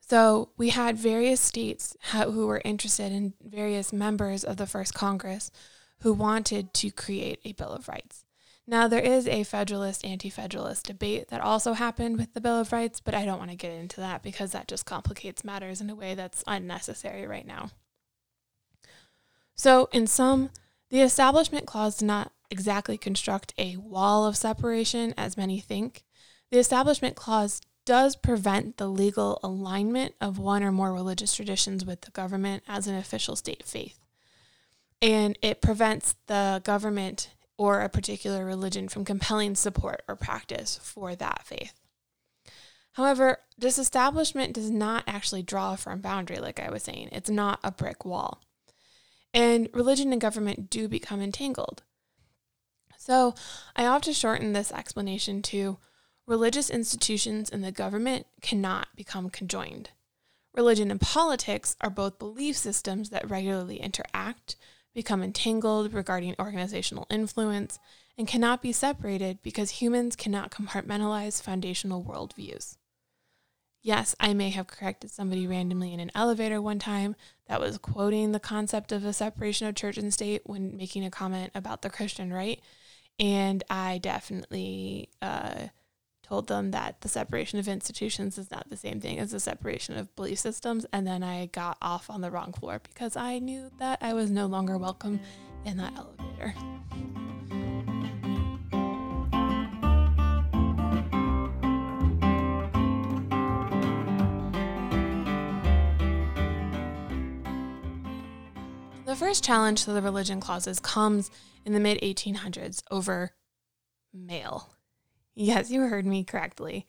So 0.00 0.50
we 0.56 0.70
had 0.70 0.98
various 0.98 1.40
states 1.40 1.96
who 2.12 2.46
were 2.46 2.60
interested 2.64 3.12
in 3.12 3.34
various 3.42 3.92
members 3.92 4.44
of 4.44 4.56
the 4.56 4.66
first 4.66 4.94
Congress 4.94 5.50
who 6.00 6.12
wanted 6.12 6.74
to 6.74 6.90
create 6.90 7.38
a 7.44 7.52
Bill 7.52 7.70
of 7.70 7.88
Rights. 7.88 8.21
Now, 8.66 8.86
there 8.86 9.00
is 9.00 9.26
a 9.26 9.42
Federalist 9.42 10.04
anti 10.04 10.30
Federalist 10.30 10.86
debate 10.86 11.28
that 11.28 11.40
also 11.40 11.72
happened 11.72 12.16
with 12.16 12.32
the 12.32 12.40
Bill 12.40 12.60
of 12.60 12.72
Rights, 12.72 13.00
but 13.00 13.14
I 13.14 13.24
don't 13.24 13.38
want 13.38 13.50
to 13.50 13.56
get 13.56 13.72
into 13.72 14.00
that 14.00 14.22
because 14.22 14.52
that 14.52 14.68
just 14.68 14.86
complicates 14.86 15.44
matters 15.44 15.80
in 15.80 15.90
a 15.90 15.96
way 15.96 16.14
that's 16.14 16.44
unnecessary 16.46 17.26
right 17.26 17.46
now. 17.46 17.70
So, 19.56 19.88
in 19.92 20.06
sum, 20.06 20.50
the 20.90 21.00
Establishment 21.00 21.66
Clause 21.66 21.98
did 21.98 22.06
not 22.06 22.32
exactly 22.50 22.96
construct 22.96 23.52
a 23.58 23.76
wall 23.78 24.26
of 24.26 24.36
separation 24.36 25.12
as 25.16 25.36
many 25.36 25.58
think. 25.58 26.04
The 26.50 26.58
Establishment 26.58 27.16
Clause 27.16 27.62
does 27.84 28.14
prevent 28.14 28.76
the 28.76 28.88
legal 28.88 29.40
alignment 29.42 30.14
of 30.20 30.38
one 30.38 30.62
or 30.62 30.70
more 30.70 30.92
religious 30.92 31.34
traditions 31.34 31.84
with 31.84 32.02
the 32.02 32.10
government 32.12 32.62
as 32.68 32.86
an 32.86 32.94
official 32.94 33.34
state 33.34 33.64
faith. 33.64 33.98
And 35.00 35.36
it 35.42 35.60
prevents 35.60 36.14
the 36.28 36.60
government 36.62 37.30
or 37.62 37.80
a 37.80 37.88
particular 37.88 38.44
religion 38.44 38.88
from 38.88 39.04
compelling 39.04 39.54
support 39.54 40.02
or 40.08 40.16
practice 40.16 40.80
for 40.82 41.14
that 41.14 41.46
faith. 41.46 41.74
However, 42.94 43.38
disestablishment 43.56 44.52
does 44.52 44.68
not 44.68 45.04
actually 45.06 45.44
draw 45.44 45.72
a 45.72 45.76
firm 45.76 46.00
boundary, 46.00 46.38
like 46.38 46.58
I 46.58 46.72
was 46.72 46.82
saying. 46.82 47.10
It's 47.12 47.30
not 47.30 47.60
a 47.62 47.70
brick 47.70 48.04
wall. 48.04 48.42
And 49.32 49.68
religion 49.72 50.10
and 50.10 50.20
government 50.20 50.70
do 50.70 50.88
become 50.88 51.22
entangled. 51.22 51.84
So 52.98 53.32
I 53.76 53.86
often 53.86 54.12
shorten 54.12 54.54
this 54.54 54.72
explanation 54.72 55.40
to 55.42 55.78
religious 56.26 56.68
institutions 56.68 57.48
and 57.48 57.62
the 57.62 57.70
government 57.70 58.26
cannot 58.40 58.88
become 58.96 59.30
conjoined. 59.30 59.90
Religion 60.52 60.90
and 60.90 61.00
politics 61.00 61.76
are 61.80 61.90
both 61.90 62.18
belief 62.18 62.56
systems 62.56 63.10
that 63.10 63.30
regularly 63.30 63.76
interact 63.76 64.56
become 64.94 65.22
entangled 65.22 65.92
regarding 65.92 66.34
organizational 66.38 67.06
influence, 67.10 67.78
and 68.18 68.28
cannot 68.28 68.60
be 68.60 68.72
separated 68.72 69.38
because 69.42 69.70
humans 69.70 70.16
cannot 70.16 70.50
compartmentalize 70.50 71.42
foundational 71.42 72.04
worldviews. 72.04 72.76
Yes, 73.82 74.14
I 74.20 74.32
may 74.32 74.50
have 74.50 74.68
corrected 74.68 75.10
somebody 75.10 75.46
randomly 75.46 75.92
in 75.92 75.98
an 75.98 76.12
elevator 76.14 76.62
one 76.62 76.78
time 76.78 77.16
that 77.48 77.60
was 77.60 77.78
quoting 77.78 78.30
the 78.30 78.38
concept 78.38 78.92
of 78.92 79.04
a 79.04 79.12
separation 79.12 79.66
of 79.66 79.74
church 79.74 79.98
and 79.98 80.14
state 80.14 80.42
when 80.44 80.76
making 80.76 81.04
a 81.04 81.10
comment 81.10 81.50
about 81.54 81.82
the 81.82 81.90
Christian 81.90 82.32
right. 82.32 82.60
And 83.18 83.64
I 83.68 83.98
definitely 83.98 85.08
uh, 85.20 85.66
told 86.32 86.48
them 86.48 86.70
that 86.70 86.98
the 87.02 87.10
separation 87.10 87.58
of 87.58 87.68
institutions 87.68 88.38
is 88.38 88.50
not 88.50 88.70
the 88.70 88.76
same 88.78 88.98
thing 88.98 89.18
as 89.18 89.32
the 89.32 89.38
separation 89.38 89.98
of 89.98 90.16
belief 90.16 90.38
systems. 90.38 90.86
And 90.90 91.06
then 91.06 91.22
I 91.22 91.44
got 91.44 91.76
off 91.82 92.08
on 92.08 92.22
the 92.22 92.30
wrong 92.30 92.54
floor 92.54 92.80
because 92.82 93.18
I 93.18 93.38
knew 93.38 93.70
that 93.78 93.98
I 94.00 94.14
was 94.14 94.30
no 94.30 94.46
longer 94.46 94.78
welcome 94.78 95.20
in 95.66 95.76
that 95.76 95.92
elevator. 95.94 96.54
The 109.04 109.16
first 109.16 109.44
challenge 109.44 109.84
to 109.84 109.92
the 109.92 110.00
religion 110.00 110.40
clauses 110.40 110.80
comes 110.80 111.30
in 111.66 111.74
the 111.74 111.80
mid 111.80 112.00
1800s 112.00 112.82
over 112.90 113.32
mail. 114.14 114.71
Yes, 115.34 115.70
you 115.70 115.82
heard 115.82 116.06
me 116.06 116.24
correctly. 116.24 116.86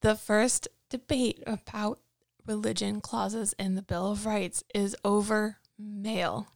The 0.00 0.14
first 0.14 0.68
debate 0.90 1.42
about 1.46 1.98
religion 2.46 3.00
clauses 3.00 3.54
in 3.58 3.74
the 3.74 3.82
Bill 3.82 4.12
of 4.12 4.26
Rights 4.26 4.64
is 4.74 4.96
over 5.04 5.58
mail. 5.78 6.48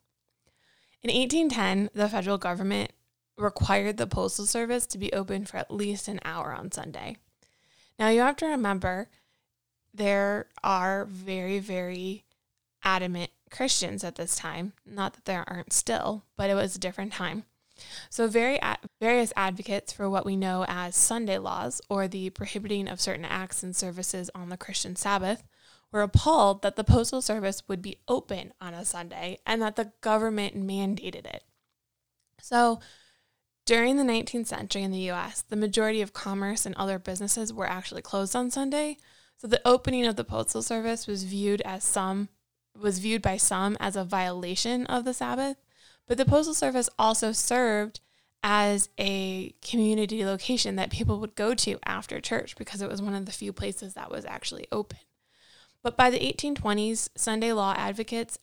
In 1.02 1.11
1810, 1.12 1.90
the 1.94 2.09
federal 2.09 2.38
government 2.38 2.92
required 3.37 3.97
the 3.97 4.06
Postal 4.06 4.47
Service 4.47 4.87
to 4.87 4.99
be 4.99 5.12
open 5.12 5.44
for 5.44 5.56
at 5.56 5.71
least 5.71 6.06
an 6.06 6.21
hour 6.25 6.52
on 6.52 6.71
Sunday. 6.71 7.16
Now, 7.99 8.09
you 8.09 8.21
have 8.21 8.37
to 8.37 8.47
remember 8.47 9.09
there 9.92 10.47
are 10.62 11.04
very, 11.04 11.59
very 11.59 12.25
adamant 12.85 13.30
Christians 13.50 14.04
at 14.04 14.14
this 14.14 14.37
time. 14.37 14.73
Not 14.87 15.14
that 15.14 15.25
there 15.25 15.44
aren't 15.47 15.73
still, 15.73 16.25
but 16.37 16.50
it 16.50 16.54
was 16.54 16.76
a 16.76 16.80
different 16.80 17.12
time. 17.12 17.44
So, 18.10 18.26
very 18.28 18.58
various 19.00 19.32
advocates 19.36 19.92
for 19.92 20.08
what 20.08 20.26
we 20.26 20.36
know 20.36 20.64
as 20.68 20.96
Sunday 20.96 21.38
laws, 21.38 21.80
or 21.88 22.08
the 22.08 22.30
prohibiting 22.30 22.88
of 22.88 23.00
certain 23.00 23.24
acts 23.24 23.62
and 23.62 23.74
services 23.74 24.30
on 24.34 24.48
the 24.48 24.56
Christian 24.56 24.96
Sabbath, 24.96 25.42
were 25.90 26.02
appalled 26.02 26.62
that 26.62 26.76
the 26.76 26.84
Postal 26.84 27.22
Service 27.22 27.62
would 27.68 27.82
be 27.82 27.98
open 28.08 28.52
on 28.60 28.74
a 28.74 28.84
Sunday 28.84 29.38
and 29.46 29.60
that 29.62 29.76
the 29.76 29.92
government 30.00 30.56
mandated 30.56 31.26
it. 31.26 31.44
So, 32.40 32.80
during 33.64 33.96
the 33.96 34.02
19th 34.02 34.48
century 34.48 34.82
in 34.82 34.90
the 34.90 35.10
US, 35.10 35.42
the 35.42 35.56
majority 35.56 36.02
of 36.02 36.12
commerce 36.12 36.66
and 36.66 36.74
other 36.74 36.98
businesses 36.98 37.52
were 37.52 37.68
actually 37.68 38.02
closed 38.02 38.34
on 38.34 38.50
Sunday. 38.50 38.96
So 39.36 39.46
the 39.46 39.60
opening 39.64 40.06
of 40.06 40.16
the 40.16 40.24
postal 40.24 40.62
service 40.62 41.06
was 41.06 41.24
viewed 41.24 41.60
as 41.62 41.84
some 41.84 42.28
was 42.80 43.00
viewed 43.00 43.20
by 43.20 43.36
some 43.36 43.76
as 43.80 43.96
a 43.96 44.04
violation 44.04 44.86
of 44.86 45.04
the 45.04 45.12
Sabbath, 45.12 45.56
but 46.06 46.18
the 46.18 46.25
postal 46.25 46.54
service 46.54 46.88
also 46.99 47.32
served 47.32 48.00
as 48.42 48.88
a 48.99 49.54
community 49.62 50.25
location 50.25 50.76
that 50.76 50.90
people 50.90 51.21
would 51.21 51.35
go 51.35 51.54
to 51.54 51.78
after 51.85 52.21
church 52.21 52.56
because 52.56 52.82
it 52.82 52.88
was 52.88 53.00
one 53.00 53.14
of 53.14 53.26
the 53.26 53.32
few 53.32 53.52
places 53.52 53.94
that 53.94 54.11
was 54.11 54.25
actually 54.25 54.66
open. 54.73 54.99
But 55.82 55.97
by 55.97 56.11
the 56.11 56.18
1820s, 56.18 57.11
Sunday 57.16 57.52
law 57.52 57.75
advocates 57.76 58.38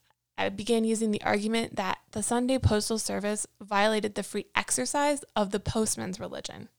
began 0.55 0.85
using 0.85 1.11
the 1.11 1.21
argument 1.23 1.75
that 1.75 1.97
the 2.11 2.23
Sunday 2.23 2.57
Postal 2.57 2.97
Service 2.97 3.45
violated 3.61 4.15
the 4.15 4.23
free 4.23 4.45
exercise 4.55 5.21
of 5.35 5.51
the 5.51 5.59
postman's 5.59 6.19
religion. 6.19 6.69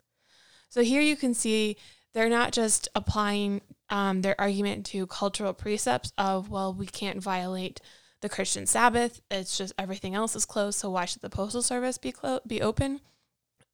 So 0.70 0.82
here 0.82 1.02
you 1.02 1.16
can 1.16 1.34
see 1.34 1.76
they're 2.14 2.30
not 2.30 2.52
just 2.52 2.88
applying 2.94 3.60
um, 3.90 4.22
their 4.22 4.40
argument 4.40 4.86
to 4.86 5.06
cultural 5.06 5.52
precepts 5.52 6.12
of, 6.16 6.48
well, 6.48 6.72
we 6.72 6.86
can't 6.86 7.22
violate 7.22 7.80
the 8.20 8.28
Christian 8.28 8.66
Sabbath. 8.66 9.20
It's 9.30 9.56
just 9.56 9.72
everything 9.78 10.14
else 10.14 10.36
is 10.36 10.44
closed, 10.44 10.78
so 10.78 10.90
why 10.90 11.04
should 11.04 11.22
the 11.22 11.30
Postal 11.30 11.62
Service 11.62 11.98
be 11.98 12.12
clo- 12.12 12.40
be 12.46 12.60
open? 12.60 13.00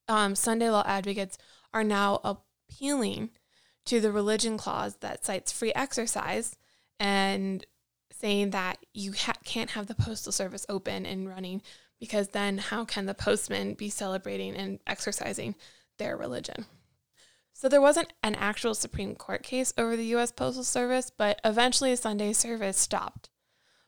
Um, 0.09 0.35
Sunday 0.35 0.71
law 0.71 0.85
advocates 0.87 1.37
are 1.75 1.85
now 1.85 2.21
appealing 2.25 3.31
to 3.87 4.00
the 4.00 4.12
religion 4.12 4.57
clause 4.59 4.97
that 4.97 5.25
cites 5.25 5.53
free 5.53 5.73
exercise 5.75 6.57
and 6.99 7.65
saying 8.12 8.50
that 8.50 8.79
you 8.95 9.12
ha- 9.12 9.35
can't 9.45 9.71
have 9.71 9.87
the 9.87 9.95
postal 9.95 10.33
service 10.33 10.67
open 10.69 11.05
and 11.05 11.29
running 11.29 11.62
because 12.00 12.29
then 12.29 12.59
how 12.59 12.85
can 12.85 13.07
the 13.07 13.15
postman 13.15 13.75
be 13.75 13.88
celebrating 13.88 14.55
and 14.55 14.81
exercising 14.87 15.55
their 15.99 16.17
religion? 16.17 16.67
So 17.53 17.69
there 17.69 17.81
wasn't 17.81 18.12
an 18.23 18.35
actual 18.35 18.75
Supreme 18.75 19.15
Court 19.15 19.43
case 19.43 19.73
over 19.79 19.97
the 19.97 20.15
US 20.17 20.31
Postal 20.31 20.65
Service, 20.65 21.11
but 21.17 21.41
eventually 21.45 21.95
Sunday 21.97 22.33
service 22.33 22.79
stopped. 22.79 23.31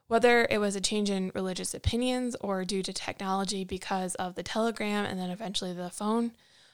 Whether 0.09 0.47
it 0.49 0.59
was 0.59 0.75
a 0.75 0.81
change 0.81 1.11
in 1.11 1.31
religious 1.35 1.75
opinions 1.75 2.35
or 2.41 2.65
due 2.65 2.83
to 2.83 2.93
technology 2.95 3.63
because 3.63 4.15
of 4.15 4.35
the 4.35 4.43
telegram 4.43 5.05
and 5.05 5.21
then 5.21 5.31
eventually 5.31 5.75
the 5.75 5.91
phone, 5.91 6.33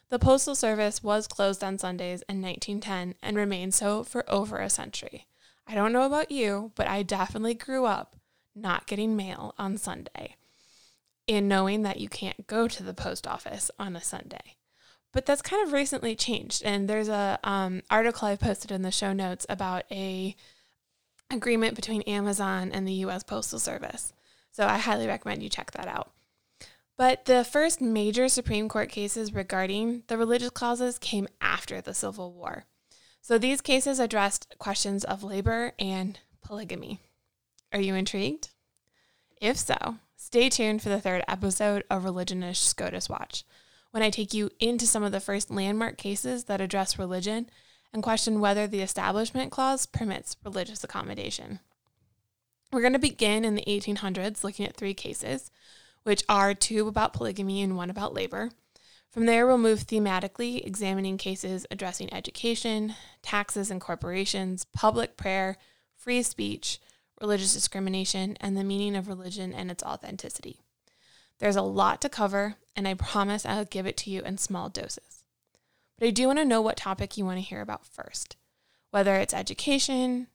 the 0.08 0.20
Postal 0.20 0.54
Service 0.54 1.02
was 1.02 1.26
closed 1.26 1.64
on 1.64 1.76
Sundays 1.76 2.22
in 2.28 2.40
1910 2.40 3.16
and 3.20 3.36
remained 3.36 3.74
so 3.74 4.04
for 4.04 4.24
over 4.30 4.58
a 4.58 4.70
century. 4.70 5.26
I 5.66 5.74
don't 5.74 5.92
know 5.92 6.06
about 6.06 6.30
you, 6.30 6.70
but 6.76 6.86
I 6.86 7.02
definitely 7.02 7.54
grew 7.54 7.86
up 7.86 8.14
not 8.54 8.86
getting 8.86 9.16
mail 9.16 9.52
on 9.58 9.78
Sunday 9.78 10.36
and 11.26 11.48
knowing 11.48 11.82
that 11.82 11.98
you 11.98 12.08
can't 12.08 12.46
go 12.46 12.68
to 12.68 12.82
the 12.84 12.94
post 12.94 13.26
office 13.26 13.70
on 13.80 13.96
a 13.96 14.00
Sunday. 14.02 14.56
But 15.12 15.26
that's 15.26 15.42
kind 15.42 15.66
of 15.66 15.72
recently 15.72 16.14
changed, 16.14 16.62
and 16.64 16.88
there's 16.88 17.08
a 17.08 17.38
um, 17.42 17.82
article 17.90 18.28
I 18.28 18.36
posted 18.36 18.70
in 18.70 18.82
the 18.82 18.90
show 18.90 19.12
notes 19.12 19.46
about 19.48 19.84
a 19.90 20.36
agreement 21.30 21.74
between 21.74 22.02
Amazon 22.02 22.70
and 22.72 22.86
the 22.86 22.92
U.S. 22.92 23.22
Postal 23.22 23.58
Service. 23.58 24.12
So 24.50 24.66
I 24.66 24.78
highly 24.78 25.06
recommend 25.06 25.42
you 25.42 25.48
check 25.48 25.72
that 25.72 25.88
out. 25.88 26.12
But 26.96 27.24
the 27.24 27.44
first 27.44 27.80
major 27.80 28.28
Supreme 28.28 28.68
Court 28.68 28.88
cases 28.88 29.34
regarding 29.34 30.04
the 30.06 30.16
religious 30.16 30.50
clauses 30.50 30.98
came 30.98 31.26
after 31.40 31.80
the 31.80 31.94
Civil 31.94 32.32
War. 32.32 32.66
So 33.20 33.36
these 33.36 33.60
cases 33.60 33.98
addressed 33.98 34.54
questions 34.58 35.02
of 35.02 35.24
labor 35.24 35.72
and 35.78 36.20
polygamy. 36.42 37.00
Are 37.72 37.80
you 37.80 37.94
intrigued? 37.94 38.50
If 39.40 39.56
so, 39.56 39.96
stay 40.16 40.48
tuned 40.48 40.82
for 40.82 40.88
the 40.88 41.00
third 41.00 41.24
episode 41.26 41.82
of 41.90 42.04
Religionish 42.04 42.58
SCOTUS 42.58 43.08
Watch, 43.08 43.44
when 43.90 44.02
I 44.02 44.10
take 44.10 44.32
you 44.32 44.50
into 44.60 44.86
some 44.86 45.02
of 45.02 45.10
the 45.10 45.20
first 45.20 45.50
landmark 45.50 45.96
cases 45.96 46.44
that 46.44 46.60
address 46.60 46.98
religion 46.98 47.50
and 47.94 48.02
question 48.02 48.40
whether 48.40 48.66
the 48.66 48.82
Establishment 48.82 49.52
Clause 49.52 49.86
permits 49.86 50.36
religious 50.44 50.82
accommodation. 50.82 51.60
We're 52.72 52.80
going 52.80 52.92
to 52.92 52.98
begin 52.98 53.44
in 53.44 53.54
the 53.54 53.64
1800s 53.68 54.42
looking 54.42 54.66
at 54.66 54.76
three 54.76 54.94
cases, 54.94 55.52
which 56.02 56.24
are 56.28 56.54
two 56.54 56.88
about 56.88 57.12
polygamy 57.12 57.62
and 57.62 57.76
one 57.76 57.90
about 57.90 58.12
labor. 58.12 58.50
From 59.12 59.26
there, 59.26 59.46
we'll 59.46 59.58
move 59.58 59.86
thematically, 59.86 60.66
examining 60.66 61.18
cases 61.18 61.66
addressing 61.70 62.12
education, 62.12 62.96
taxes 63.22 63.70
and 63.70 63.80
corporations, 63.80 64.64
public 64.64 65.16
prayer, 65.16 65.56
free 65.96 66.24
speech, 66.24 66.80
religious 67.20 67.54
discrimination, 67.54 68.36
and 68.40 68.56
the 68.56 68.64
meaning 68.64 68.96
of 68.96 69.06
religion 69.06 69.54
and 69.54 69.70
its 69.70 69.84
authenticity. 69.84 70.58
There's 71.38 71.54
a 71.54 71.62
lot 71.62 72.02
to 72.02 72.08
cover, 72.08 72.56
and 72.74 72.88
I 72.88 72.94
promise 72.94 73.46
I'll 73.46 73.64
give 73.64 73.86
it 73.86 73.96
to 73.98 74.10
you 74.10 74.22
in 74.22 74.36
small 74.36 74.68
doses. 74.68 75.13
But 76.04 76.08
I 76.08 76.10
do 76.10 76.26
want 76.26 76.38
to 76.38 76.44
know 76.44 76.60
what 76.60 76.76
topic 76.76 77.16
you 77.16 77.24
want 77.24 77.38
to 77.38 77.42
hear 77.42 77.62
about 77.62 77.86
first, 77.86 78.36
whether 78.90 79.16
it's 79.16 79.32
education, 79.32 80.26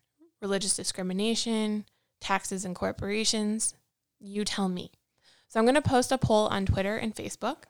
religious 0.41 0.75
discrimination, 0.75 1.86
taxes 2.19 2.65
and 2.65 2.75
corporations. 2.75 3.75
You 4.19 4.43
tell 4.45 4.67
me. 4.67 4.89
So 5.47 5.60
I'm 5.60 5.67
going 5.67 5.75
to 5.75 5.82
post 5.84 6.12
a 6.12 6.17
poll 6.17 6.47
on 6.47 6.65
Twitter 6.65 6.97
and 6.97 7.15
Facebook. 7.15 7.65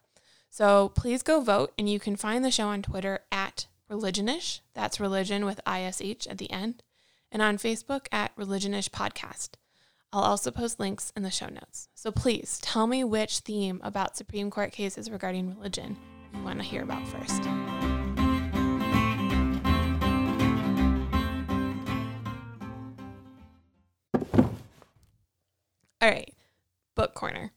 So 0.49 0.93
please 0.95 1.23
go 1.23 1.41
vote, 1.41 1.73
and 1.77 1.89
you 1.89 1.99
can 1.99 2.15
find 2.15 2.45
the 2.45 2.51
show 2.51 2.69
on 2.69 2.83
Twitter 2.83 3.19
at 3.33 3.67
Religionish. 3.91 4.61
That's 4.73 5.01
religion 5.01 5.43
with 5.43 5.59
ISH 5.67 6.25
at 6.25 6.37
the 6.37 6.49
end. 6.49 6.81
And 7.33 7.41
on 7.41 7.57
Facebook 7.57 8.07
at 8.13 8.33
Religionish 8.37 8.91
Podcast. 8.91 9.55
I'll 10.13 10.23
also 10.23 10.51
post 10.51 10.79
links 10.79 11.11
in 11.17 11.23
the 11.23 11.31
show 11.31 11.49
notes. 11.49 11.89
So 11.95 12.13
please 12.13 12.59
tell 12.61 12.87
me 12.87 13.03
which 13.03 13.39
theme 13.39 13.81
about 13.83 14.15
Supreme 14.15 14.49
Court 14.49 14.71
cases 14.71 15.11
regarding 15.11 15.49
religion 15.49 15.97
you 16.33 16.43
want 16.43 16.59
to 16.59 16.65
hear 16.65 16.83
about 16.83 17.07
first. 17.07 17.43
All 26.01 26.09
right, 26.09 26.33
book 26.95 27.13
corner. 27.13 27.51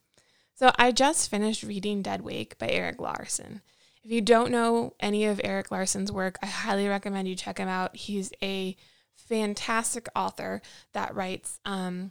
So 0.54 0.72
I 0.78 0.90
just 0.90 1.30
finished 1.30 1.62
reading 1.62 2.02
Dead 2.02 2.22
Wake 2.22 2.58
by 2.58 2.68
Erik 2.68 3.00
Larson. 3.00 3.62
If 4.04 4.11
you 4.11 4.20
don't 4.20 4.50
know 4.50 4.94
any 4.98 5.24
of 5.26 5.40
Erik 5.44 5.70
Larson's 5.70 6.11
work, 6.11 6.38
I 6.42 6.46
highly 6.46 6.88
recommend 6.88 7.28
you 7.28 7.37
check 7.37 7.58
him 7.58 7.68
out. 7.68 7.94
He's 7.94 8.32
a 8.42 8.76
fantastic 9.14 10.08
author 10.16 10.61
that 10.92 11.14
writes 11.14 11.61
um, 11.64 12.11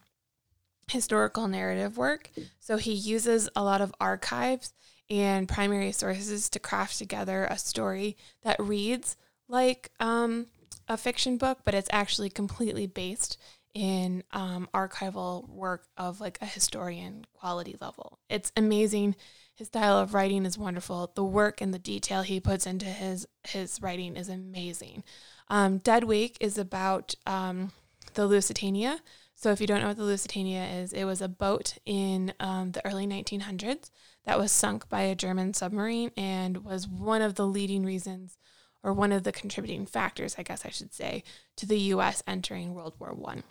historical 0.89 1.47
narrative 1.49 1.97
work. 1.97 2.29
So 2.59 2.77
he 2.77 2.93
uses 2.93 3.49
a 3.55 3.63
lot 3.63 3.81
of 3.81 3.93
archives 3.99 4.73
and 5.11 5.49
primary 5.49 5.91
sources 5.91 6.49
to 6.49 6.57
craft 6.57 6.97
together 6.97 7.45
a 7.45 7.57
story 7.57 8.15
that 8.43 8.55
reads 8.59 9.17
like 9.49 9.91
um, 9.99 10.47
a 10.87 10.95
fiction 10.95 11.37
book, 11.37 11.59
but 11.65 11.73
it's 11.73 11.89
actually 11.91 12.29
completely 12.29 12.87
based 12.87 13.37
in 13.73 14.23
um, 14.31 14.69
archival 14.73 15.47
work 15.49 15.85
of 15.97 16.21
like 16.21 16.37
a 16.41 16.45
historian 16.45 17.25
quality 17.33 17.75
level. 17.81 18.19
It's 18.29 18.53
amazing. 18.55 19.17
His 19.53 19.67
style 19.67 19.97
of 19.97 20.13
writing 20.13 20.45
is 20.45 20.57
wonderful. 20.57 21.11
The 21.13 21.25
work 21.25 21.59
and 21.59 21.73
the 21.73 21.79
detail 21.79 22.21
he 22.21 22.39
puts 22.39 22.65
into 22.65 22.85
his 22.85 23.27
his 23.45 23.81
writing 23.81 24.15
is 24.15 24.29
amazing. 24.29 25.03
Um, 25.49 25.79
Dead 25.79 26.05
Wake 26.05 26.37
is 26.39 26.57
about 26.57 27.15
um, 27.27 27.73
the 28.13 28.25
Lusitania. 28.25 29.01
So 29.35 29.51
if 29.51 29.59
you 29.59 29.67
don't 29.67 29.81
know 29.81 29.87
what 29.89 29.97
the 29.97 30.03
Lusitania 30.03 30.63
is, 30.63 30.93
it 30.93 31.03
was 31.03 31.21
a 31.21 31.27
boat 31.27 31.77
in 31.85 32.33
um, 32.39 32.71
the 32.71 32.85
early 32.85 33.07
1900s 33.07 33.89
that 34.25 34.39
was 34.39 34.51
sunk 34.51 34.87
by 34.89 35.01
a 35.01 35.15
German 35.15 35.53
submarine 35.53 36.11
and 36.15 36.63
was 36.63 36.87
one 36.87 37.21
of 37.21 37.35
the 37.35 37.47
leading 37.47 37.83
reasons 37.83 38.37
or 38.83 38.93
one 38.93 39.11
of 39.11 39.23
the 39.23 39.31
contributing 39.31 39.85
factors, 39.85 40.35
I 40.37 40.43
guess 40.43 40.65
I 40.65 40.69
should 40.69 40.93
say, 40.93 41.23
to 41.57 41.65
the 41.65 41.79
U.S. 41.79 42.23
entering 42.27 42.73
World 42.73 42.95
War 42.99 43.13
One. 43.13 43.43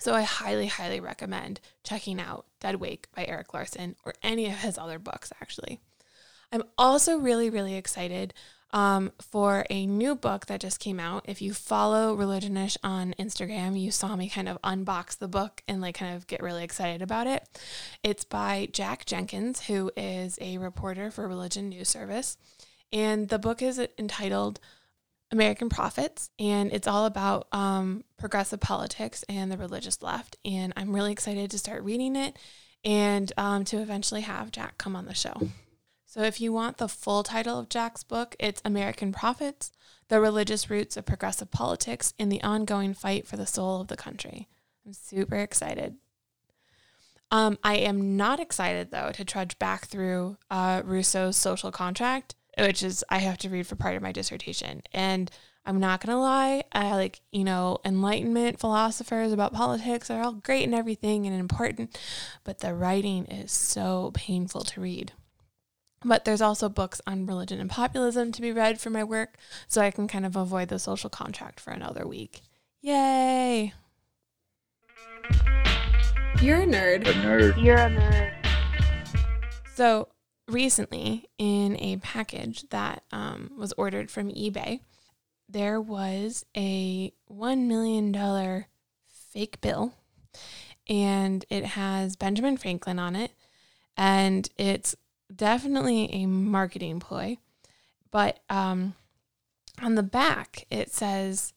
So 0.00 0.14
I 0.14 0.22
highly, 0.22 0.66
highly 0.66 1.00
recommend 1.00 1.60
checking 1.82 2.20
out 2.20 2.46
Dead 2.60 2.76
Wake 2.76 3.08
by 3.14 3.24
Erik 3.24 3.52
Larson 3.52 3.96
or 4.04 4.14
any 4.22 4.46
of 4.46 4.58
his 4.58 4.78
other 4.78 4.98
books, 4.98 5.32
actually. 5.40 5.80
I'm 6.52 6.62
also 6.76 7.18
really, 7.18 7.50
really 7.50 7.74
excited 7.74 8.32
um, 8.70 9.12
for 9.20 9.64
a 9.70 9.86
new 9.86 10.14
book 10.14 10.46
that 10.46 10.60
just 10.60 10.80
came 10.80 11.00
out. 11.00 11.24
If 11.26 11.40
you 11.40 11.54
follow 11.54 12.16
Religionish 12.16 12.76
on 12.82 13.14
Instagram, 13.18 13.80
you 13.80 13.90
saw 13.90 14.14
me 14.16 14.28
kind 14.28 14.48
of 14.48 14.60
unbox 14.62 15.18
the 15.18 15.28
book 15.28 15.62
and 15.66 15.80
like 15.80 15.96
kind 15.96 16.14
of 16.14 16.26
get 16.26 16.42
really 16.42 16.64
excited 16.64 17.02
about 17.02 17.26
it. 17.26 17.48
It's 18.02 18.24
by 18.24 18.68
Jack 18.72 19.06
Jenkins, 19.06 19.62
who 19.66 19.90
is 19.96 20.38
a 20.40 20.58
reporter 20.58 21.10
for 21.10 21.26
Religion 21.26 21.68
News 21.68 21.88
Service. 21.88 22.36
And 22.92 23.28
the 23.28 23.38
book 23.38 23.62
is 23.62 23.80
entitled 23.98 24.60
American 25.30 25.68
Prophets, 25.68 26.30
and 26.38 26.72
it's 26.72 26.88
all 26.88 27.04
about 27.04 27.48
um, 27.52 28.02
progressive 28.16 28.60
politics 28.60 29.24
and 29.28 29.52
the 29.52 29.58
religious 29.58 30.02
left. 30.02 30.36
And 30.44 30.72
I'm 30.76 30.94
really 30.94 31.12
excited 31.12 31.50
to 31.50 31.58
start 31.58 31.84
reading 31.84 32.16
it 32.16 32.38
and 32.84 33.30
um, 33.36 33.64
to 33.66 33.78
eventually 33.78 34.22
have 34.22 34.50
Jack 34.50 34.78
come 34.78 34.96
on 34.96 35.04
the 35.04 35.14
show. 35.14 35.34
So, 36.10 36.22
if 36.22 36.40
you 36.40 36.54
want 36.54 36.78
the 36.78 36.88
full 36.88 37.22
title 37.22 37.58
of 37.58 37.68
Jack's 37.68 38.02
book, 38.02 38.34
it's 38.38 38.62
American 38.64 39.12
Prophets 39.12 39.72
The 40.08 40.22
Religious 40.22 40.70
Roots 40.70 40.96
of 40.96 41.04
Progressive 41.04 41.50
Politics 41.50 42.14
in 42.18 42.30
the 42.30 42.42
Ongoing 42.42 42.94
Fight 42.94 43.26
for 43.26 43.36
the 43.36 43.44
Soul 43.44 43.82
of 43.82 43.88
the 43.88 43.96
Country. 43.96 44.48
I'm 44.86 44.94
super 44.94 45.36
excited. 45.36 45.96
Um, 47.30 47.58
I 47.62 47.76
am 47.76 48.16
not 48.16 48.40
excited, 48.40 48.90
though, 48.90 49.12
to 49.12 49.22
trudge 49.22 49.58
back 49.58 49.84
through 49.84 50.38
uh, 50.50 50.80
Rousseau's 50.82 51.36
Social 51.36 51.70
Contract, 51.70 52.34
which 52.56 52.82
is 52.82 53.04
I 53.10 53.18
have 53.18 53.36
to 53.38 53.50
read 53.50 53.66
for 53.66 53.76
part 53.76 53.94
of 53.94 54.02
my 54.02 54.12
dissertation. 54.12 54.80
And 54.94 55.30
I'm 55.66 55.78
not 55.78 56.00
going 56.00 56.16
to 56.16 56.22
lie, 56.22 56.64
I 56.72 56.94
like, 56.94 57.20
you 57.32 57.44
know, 57.44 57.80
enlightenment 57.84 58.60
philosophers 58.60 59.30
about 59.30 59.52
politics 59.52 60.10
are 60.10 60.22
all 60.22 60.32
great 60.32 60.64
and 60.64 60.74
everything 60.74 61.26
and 61.26 61.38
important, 61.38 61.98
but 62.44 62.60
the 62.60 62.72
writing 62.72 63.26
is 63.26 63.52
so 63.52 64.10
painful 64.14 64.62
to 64.62 64.80
read. 64.80 65.12
But 66.04 66.24
there's 66.24 66.40
also 66.40 66.68
books 66.68 67.00
on 67.06 67.26
religion 67.26 67.60
and 67.60 67.68
populism 67.68 68.30
to 68.32 68.40
be 68.40 68.52
read 68.52 68.80
for 68.80 68.90
my 68.90 69.02
work, 69.02 69.36
so 69.66 69.80
I 69.80 69.90
can 69.90 70.06
kind 70.06 70.24
of 70.24 70.36
avoid 70.36 70.68
the 70.68 70.78
social 70.78 71.10
contract 71.10 71.58
for 71.58 71.72
another 71.72 72.06
week. 72.06 72.42
Yay! 72.80 73.72
You're 76.40 76.62
a 76.62 76.66
nerd. 76.66 77.08
A 77.08 77.12
nerd. 77.14 77.62
You're 77.62 77.76
a 77.76 77.90
nerd. 77.90 78.32
So, 79.74 80.08
recently, 80.46 81.28
in 81.36 81.76
a 81.80 81.96
package 81.96 82.68
that 82.70 83.02
um, 83.10 83.50
was 83.58 83.72
ordered 83.76 84.08
from 84.08 84.30
eBay, 84.30 84.80
there 85.48 85.80
was 85.80 86.44
a 86.56 87.12
$1 87.28 87.66
million 87.66 88.64
fake 89.08 89.60
bill, 89.60 89.94
and 90.88 91.44
it 91.50 91.64
has 91.64 92.14
Benjamin 92.14 92.56
Franklin 92.56 93.00
on 93.00 93.16
it, 93.16 93.32
and 93.96 94.48
it's 94.56 94.94
definitely 95.34 96.12
a 96.12 96.26
marketing 96.26 97.00
ploy. 97.00 97.38
But 98.10 98.40
um, 98.48 98.94
on 99.82 99.94
the 99.94 100.02
back, 100.02 100.66
it 100.70 100.90
says, 100.90 101.52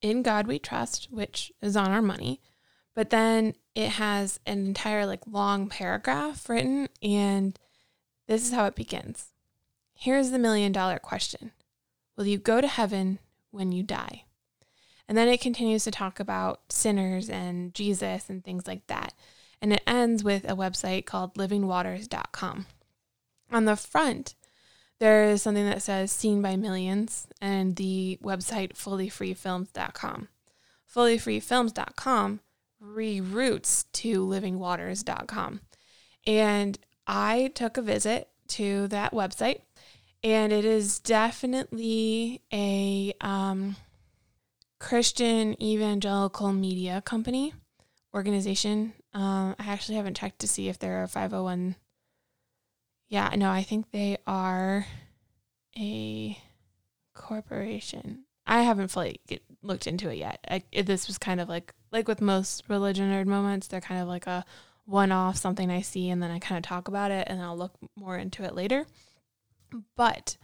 In 0.00 0.22
God 0.22 0.46
we 0.46 0.58
trust, 0.58 1.08
which 1.10 1.52
is 1.60 1.76
on 1.76 1.90
our 1.90 2.02
money. 2.02 2.40
But 2.94 3.10
then 3.10 3.54
it 3.74 3.90
has 3.90 4.40
an 4.46 4.66
entire, 4.66 5.04
like, 5.04 5.26
long 5.26 5.68
paragraph 5.68 6.48
written, 6.48 6.88
and 7.02 7.58
this 8.26 8.42
is 8.46 8.54
how 8.54 8.64
it 8.64 8.74
begins. 8.74 9.32
Here's 9.94 10.30
the 10.30 10.38
million 10.38 10.72
dollar 10.72 10.98
question 10.98 11.52
Will 12.16 12.26
you 12.26 12.38
go 12.38 12.60
to 12.60 12.68
heaven 12.68 13.18
when 13.50 13.72
you 13.72 13.82
die? 13.82 14.24
And 15.08 15.16
then 15.16 15.28
it 15.28 15.40
continues 15.40 15.84
to 15.84 15.90
talk 15.90 16.18
about 16.18 16.72
sinners 16.72 17.30
and 17.30 17.72
Jesus 17.74 18.28
and 18.28 18.44
things 18.44 18.66
like 18.66 18.86
that. 18.88 19.14
And 19.62 19.72
it 19.72 19.82
ends 19.86 20.24
with 20.24 20.44
a 20.44 20.56
website 20.56 21.06
called 21.06 21.34
livingwaters.com. 21.34 22.66
On 23.50 23.64
the 23.64 23.76
front, 23.76 24.34
there 24.98 25.24
is 25.24 25.42
something 25.42 25.66
that 25.66 25.82
says 25.82 26.10
seen 26.10 26.42
by 26.42 26.56
millions 26.56 27.26
and 27.40 27.76
the 27.76 28.18
website 28.22 28.72
fullyfreefilms.com. 28.72 30.28
Fullyfreefilms.com 30.92 32.40
reroutes 32.82 33.84
to 33.92 34.26
livingwaters.com. 34.26 35.60
And 36.26 36.78
I 37.06 37.52
took 37.54 37.76
a 37.76 37.82
visit 37.82 38.28
to 38.48 38.88
that 38.88 39.12
website, 39.12 39.60
and 40.24 40.52
it 40.52 40.64
is 40.64 40.98
definitely 40.98 42.42
a 42.52 43.14
um, 43.20 43.76
Christian 44.78 45.60
evangelical 45.62 46.52
media 46.52 47.02
company 47.02 47.54
organization. 48.14 48.94
Um, 49.12 49.54
I 49.58 49.66
actually 49.66 49.96
haven't 49.96 50.16
checked 50.16 50.40
to 50.40 50.48
see 50.48 50.68
if 50.68 50.78
they're 50.78 51.02
a 51.02 51.08
501 51.08 51.76
yeah, 53.08 53.32
no, 53.36 53.50
I 53.50 53.62
think 53.62 53.90
they 53.90 54.18
are 54.26 54.86
a 55.78 56.38
corporation. 57.14 58.24
I 58.46 58.62
haven't 58.62 58.88
fully 58.88 59.20
get, 59.26 59.42
looked 59.62 59.86
into 59.86 60.10
it 60.10 60.16
yet. 60.16 60.44
I, 60.48 60.62
this 60.82 61.06
was 61.06 61.18
kind 61.18 61.40
of 61.40 61.48
like 61.48 61.72
like 61.92 62.08
with 62.08 62.20
most 62.20 62.64
religion 62.68 63.10
nerd 63.10 63.26
moments, 63.26 63.68
they're 63.68 63.80
kind 63.80 64.02
of 64.02 64.08
like 64.08 64.26
a 64.26 64.44
one-off 64.84 65.36
something 65.36 65.70
I 65.70 65.80
see 65.80 66.10
and 66.10 66.22
then 66.22 66.30
I 66.30 66.38
kind 66.38 66.58
of 66.58 66.62
talk 66.62 66.86
about 66.88 67.10
it 67.10 67.26
and 67.28 67.42
I'll 67.42 67.56
look 67.56 67.74
more 67.96 68.16
into 68.16 68.44
it 68.44 68.54
later. 68.54 68.86
But 69.96 70.36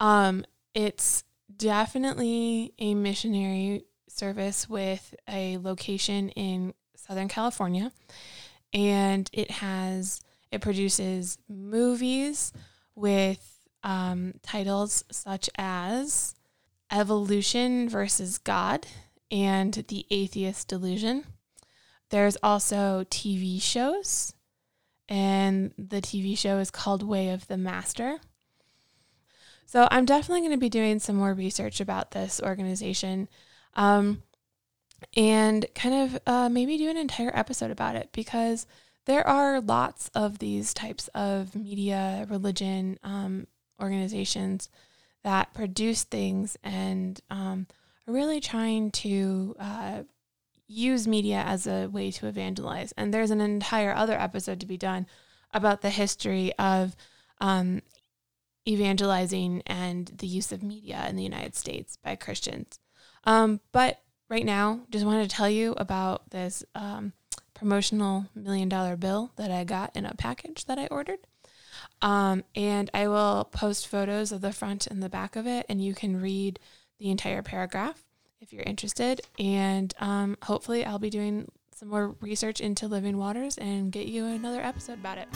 um 0.00 0.44
it's 0.74 1.24
definitely 1.54 2.72
a 2.78 2.94
missionary 2.94 3.84
service 4.08 4.68
with 4.68 5.14
a 5.28 5.58
location 5.58 6.30
in 6.30 6.74
Southern 6.96 7.28
California 7.28 7.92
and 8.72 9.28
it 9.32 9.50
has 9.50 10.20
it 10.54 10.60
produces 10.60 11.36
movies 11.48 12.52
with 12.94 13.66
um, 13.82 14.34
titles 14.42 15.04
such 15.10 15.50
as 15.58 16.34
Evolution 16.92 17.88
versus 17.88 18.38
God 18.38 18.86
and 19.30 19.74
The 19.88 20.06
Atheist 20.10 20.68
Delusion. 20.68 21.24
There's 22.10 22.36
also 22.42 23.04
TV 23.10 23.60
shows, 23.60 24.34
and 25.08 25.72
the 25.76 26.00
TV 26.00 26.38
show 26.38 26.58
is 26.58 26.70
called 26.70 27.02
Way 27.02 27.30
of 27.30 27.48
the 27.48 27.56
Master. 27.56 28.18
So 29.66 29.88
I'm 29.90 30.04
definitely 30.04 30.42
going 30.42 30.52
to 30.52 30.58
be 30.58 30.68
doing 30.68 31.00
some 31.00 31.16
more 31.16 31.34
research 31.34 31.80
about 31.80 32.12
this 32.12 32.40
organization. 32.40 33.28
Um, 33.74 34.22
and 35.16 35.66
kind 35.74 35.94
of 35.94 36.20
uh, 36.26 36.48
maybe 36.48 36.78
do 36.78 36.88
an 36.88 36.96
entire 36.96 37.36
episode 37.36 37.70
about 37.70 37.96
it 37.96 38.10
because 38.12 38.66
there 39.06 39.26
are 39.26 39.60
lots 39.60 40.10
of 40.14 40.38
these 40.38 40.72
types 40.72 41.08
of 41.08 41.54
media, 41.54 42.26
religion 42.28 42.98
um, 43.02 43.46
organizations 43.80 44.68
that 45.22 45.54
produce 45.54 46.04
things 46.04 46.56
and 46.62 47.20
um, 47.30 47.66
are 48.06 48.14
really 48.14 48.40
trying 48.40 48.90
to 48.90 49.56
uh, 49.58 50.02
use 50.66 51.06
media 51.06 51.42
as 51.46 51.66
a 51.66 51.86
way 51.88 52.10
to 52.10 52.26
evangelize. 52.26 52.92
And 52.96 53.12
there's 53.12 53.30
an 53.30 53.40
entire 53.40 53.94
other 53.94 54.18
episode 54.18 54.60
to 54.60 54.66
be 54.66 54.76
done 54.76 55.06
about 55.52 55.82
the 55.82 55.90
history 55.90 56.52
of 56.58 56.96
um, 57.40 57.82
evangelizing 58.66 59.62
and 59.66 60.06
the 60.18 60.26
use 60.26 60.52
of 60.52 60.62
media 60.62 61.06
in 61.08 61.16
the 61.16 61.22
United 61.22 61.54
States 61.54 61.98
by 62.02 62.16
Christians. 62.16 62.78
Um, 63.24 63.60
but 63.72 64.00
right 64.28 64.44
now, 64.44 64.80
just 64.90 65.04
wanted 65.04 65.28
to 65.28 65.36
tell 65.36 65.50
you 65.50 65.74
about 65.76 66.30
this 66.30 66.64
um, 66.74 67.12
promotional 67.54 68.26
million 68.34 68.68
dollar 68.68 68.96
bill 68.96 69.32
that 69.36 69.50
I 69.50 69.64
got 69.64 69.96
in 69.96 70.04
a 70.04 70.14
package 70.14 70.64
that 70.66 70.78
I 70.78 70.86
ordered. 70.86 71.20
Um, 72.02 72.44
and 72.54 72.90
I 72.92 73.08
will 73.08 73.44
post 73.44 73.88
photos 73.88 74.32
of 74.32 74.40
the 74.40 74.52
front 74.52 74.86
and 74.86 75.02
the 75.02 75.08
back 75.08 75.36
of 75.36 75.46
it, 75.46 75.66
and 75.68 75.82
you 75.82 75.94
can 75.94 76.20
read 76.20 76.58
the 76.98 77.10
entire 77.10 77.42
paragraph 77.42 78.02
if 78.40 78.52
you're 78.52 78.62
interested. 78.62 79.20
And 79.38 79.94
um, 79.98 80.36
hopefully, 80.42 80.84
I'll 80.84 80.98
be 80.98 81.10
doing 81.10 81.50
some 81.74 81.88
more 81.88 82.14
research 82.20 82.60
into 82.60 82.86
living 82.86 83.16
waters 83.16 83.58
and 83.58 83.90
get 83.90 84.06
you 84.06 84.26
another 84.26 84.60
episode 84.60 84.98
about 84.98 85.18
it. 85.18 85.28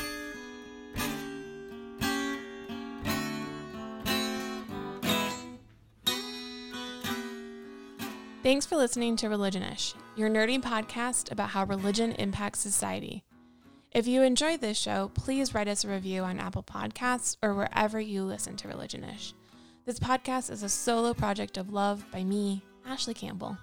Thanks 8.48 8.64
for 8.64 8.76
listening 8.76 9.14
to 9.16 9.26
Religionish, 9.26 9.92
your 10.16 10.30
nerdy 10.30 10.58
podcast 10.58 11.30
about 11.30 11.50
how 11.50 11.64
religion 11.64 12.12
impacts 12.12 12.60
society. 12.60 13.22
If 13.92 14.06
you 14.06 14.22
enjoyed 14.22 14.62
this 14.62 14.78
show, 14.78 15.10
please 15.12 15.52
write 15.52 15.68
us 15.68 15.84
a 15.84 15.88
review 15.88 16.22
on 16.22 16.40
Apple 16.40 16.62
Podcasts 16.62 17.36
or 17.42 17.52
wherever 17.52 18.00
you 18.00 18.24
listen 18.24 18.56
to 18.56 18.68
Religionish. 18.68 19.34
This 19.84 20.00
podcast 20.00 20.50
is 20.50 20.62
a 20.62 20.68
solo 20.70 21.12
project 21.12 21.58
of 21.58 21.74
love 21.74 22.06
by 22.10 22.24
me, 22.24 22.62
Ashley 22.86 23.12
Campbell. 23.12 23.58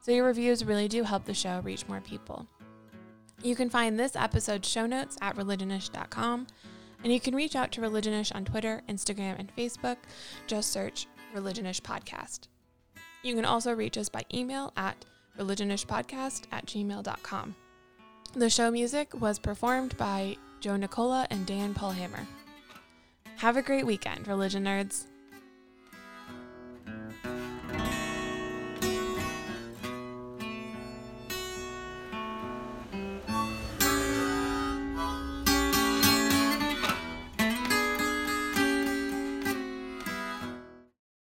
So 0.00 0.10
your 0.10 0.26
reviews 0.26 0.64
really 0.64 0.88
do 0.88 1.04
help 1.04 1.26
the 1.26 1.32
show 1.32 1.60
reach 1.62 1.86
more 1.86 2.00
people. 2.00 2.48
You 3.40 3.54
can 3.54 3.70
find 3.70 3.96
this 3.96 4.16
episode's 4.16 4.68
show 4.68 4.84
notes 4.84 5.16
at 5.22 5.36
religionish.com, 5.36 6.48
and 7.04 7.12
you 7.12 7.20
can 7.20 7.36
reach 7.36 7.54
out 7.54 7.70
to 7.70 7.80
Religionish 7.80 8.34
on 8.34 8.44
Twitter, 8.44 8.82
Instagram, 8.88 9.38
and 9.38 9.54
Facebook. 9.56 9.98
Just 10.48 10.72
search 10.72 11.06
Religionish 11.36 11.82
Podcast. 11.82 12.48
You 13.24 13.34
can 13.34 13.46
also 13.46 13.72
reach 13.72 13.96
us 13.96 14.10
by 14.10 14.22
email 14.32 14.72
at 14.76 15.04
religionishpodcast 15.38 16.42
at 16.52 16.66
gmail.com. 16.66 17.56
The 18.34 18.50
show 18.50 18.70
music 18.70 19.18
was 19.18 19.38
performed 19.38 19.96
by 19.96 20.36
Joe 20.60 20.76
Nicola 20.76 21.26
and 21.30 21.46
Dan 21.46 21.72
Paulhammer. 21.72 22.26
Have 23.36 23.56
a 23.56 23.62
great 23.62 23.86
weekend, 23.86 24.28
religion 24.28 24.64
nerds. 24.64 25.06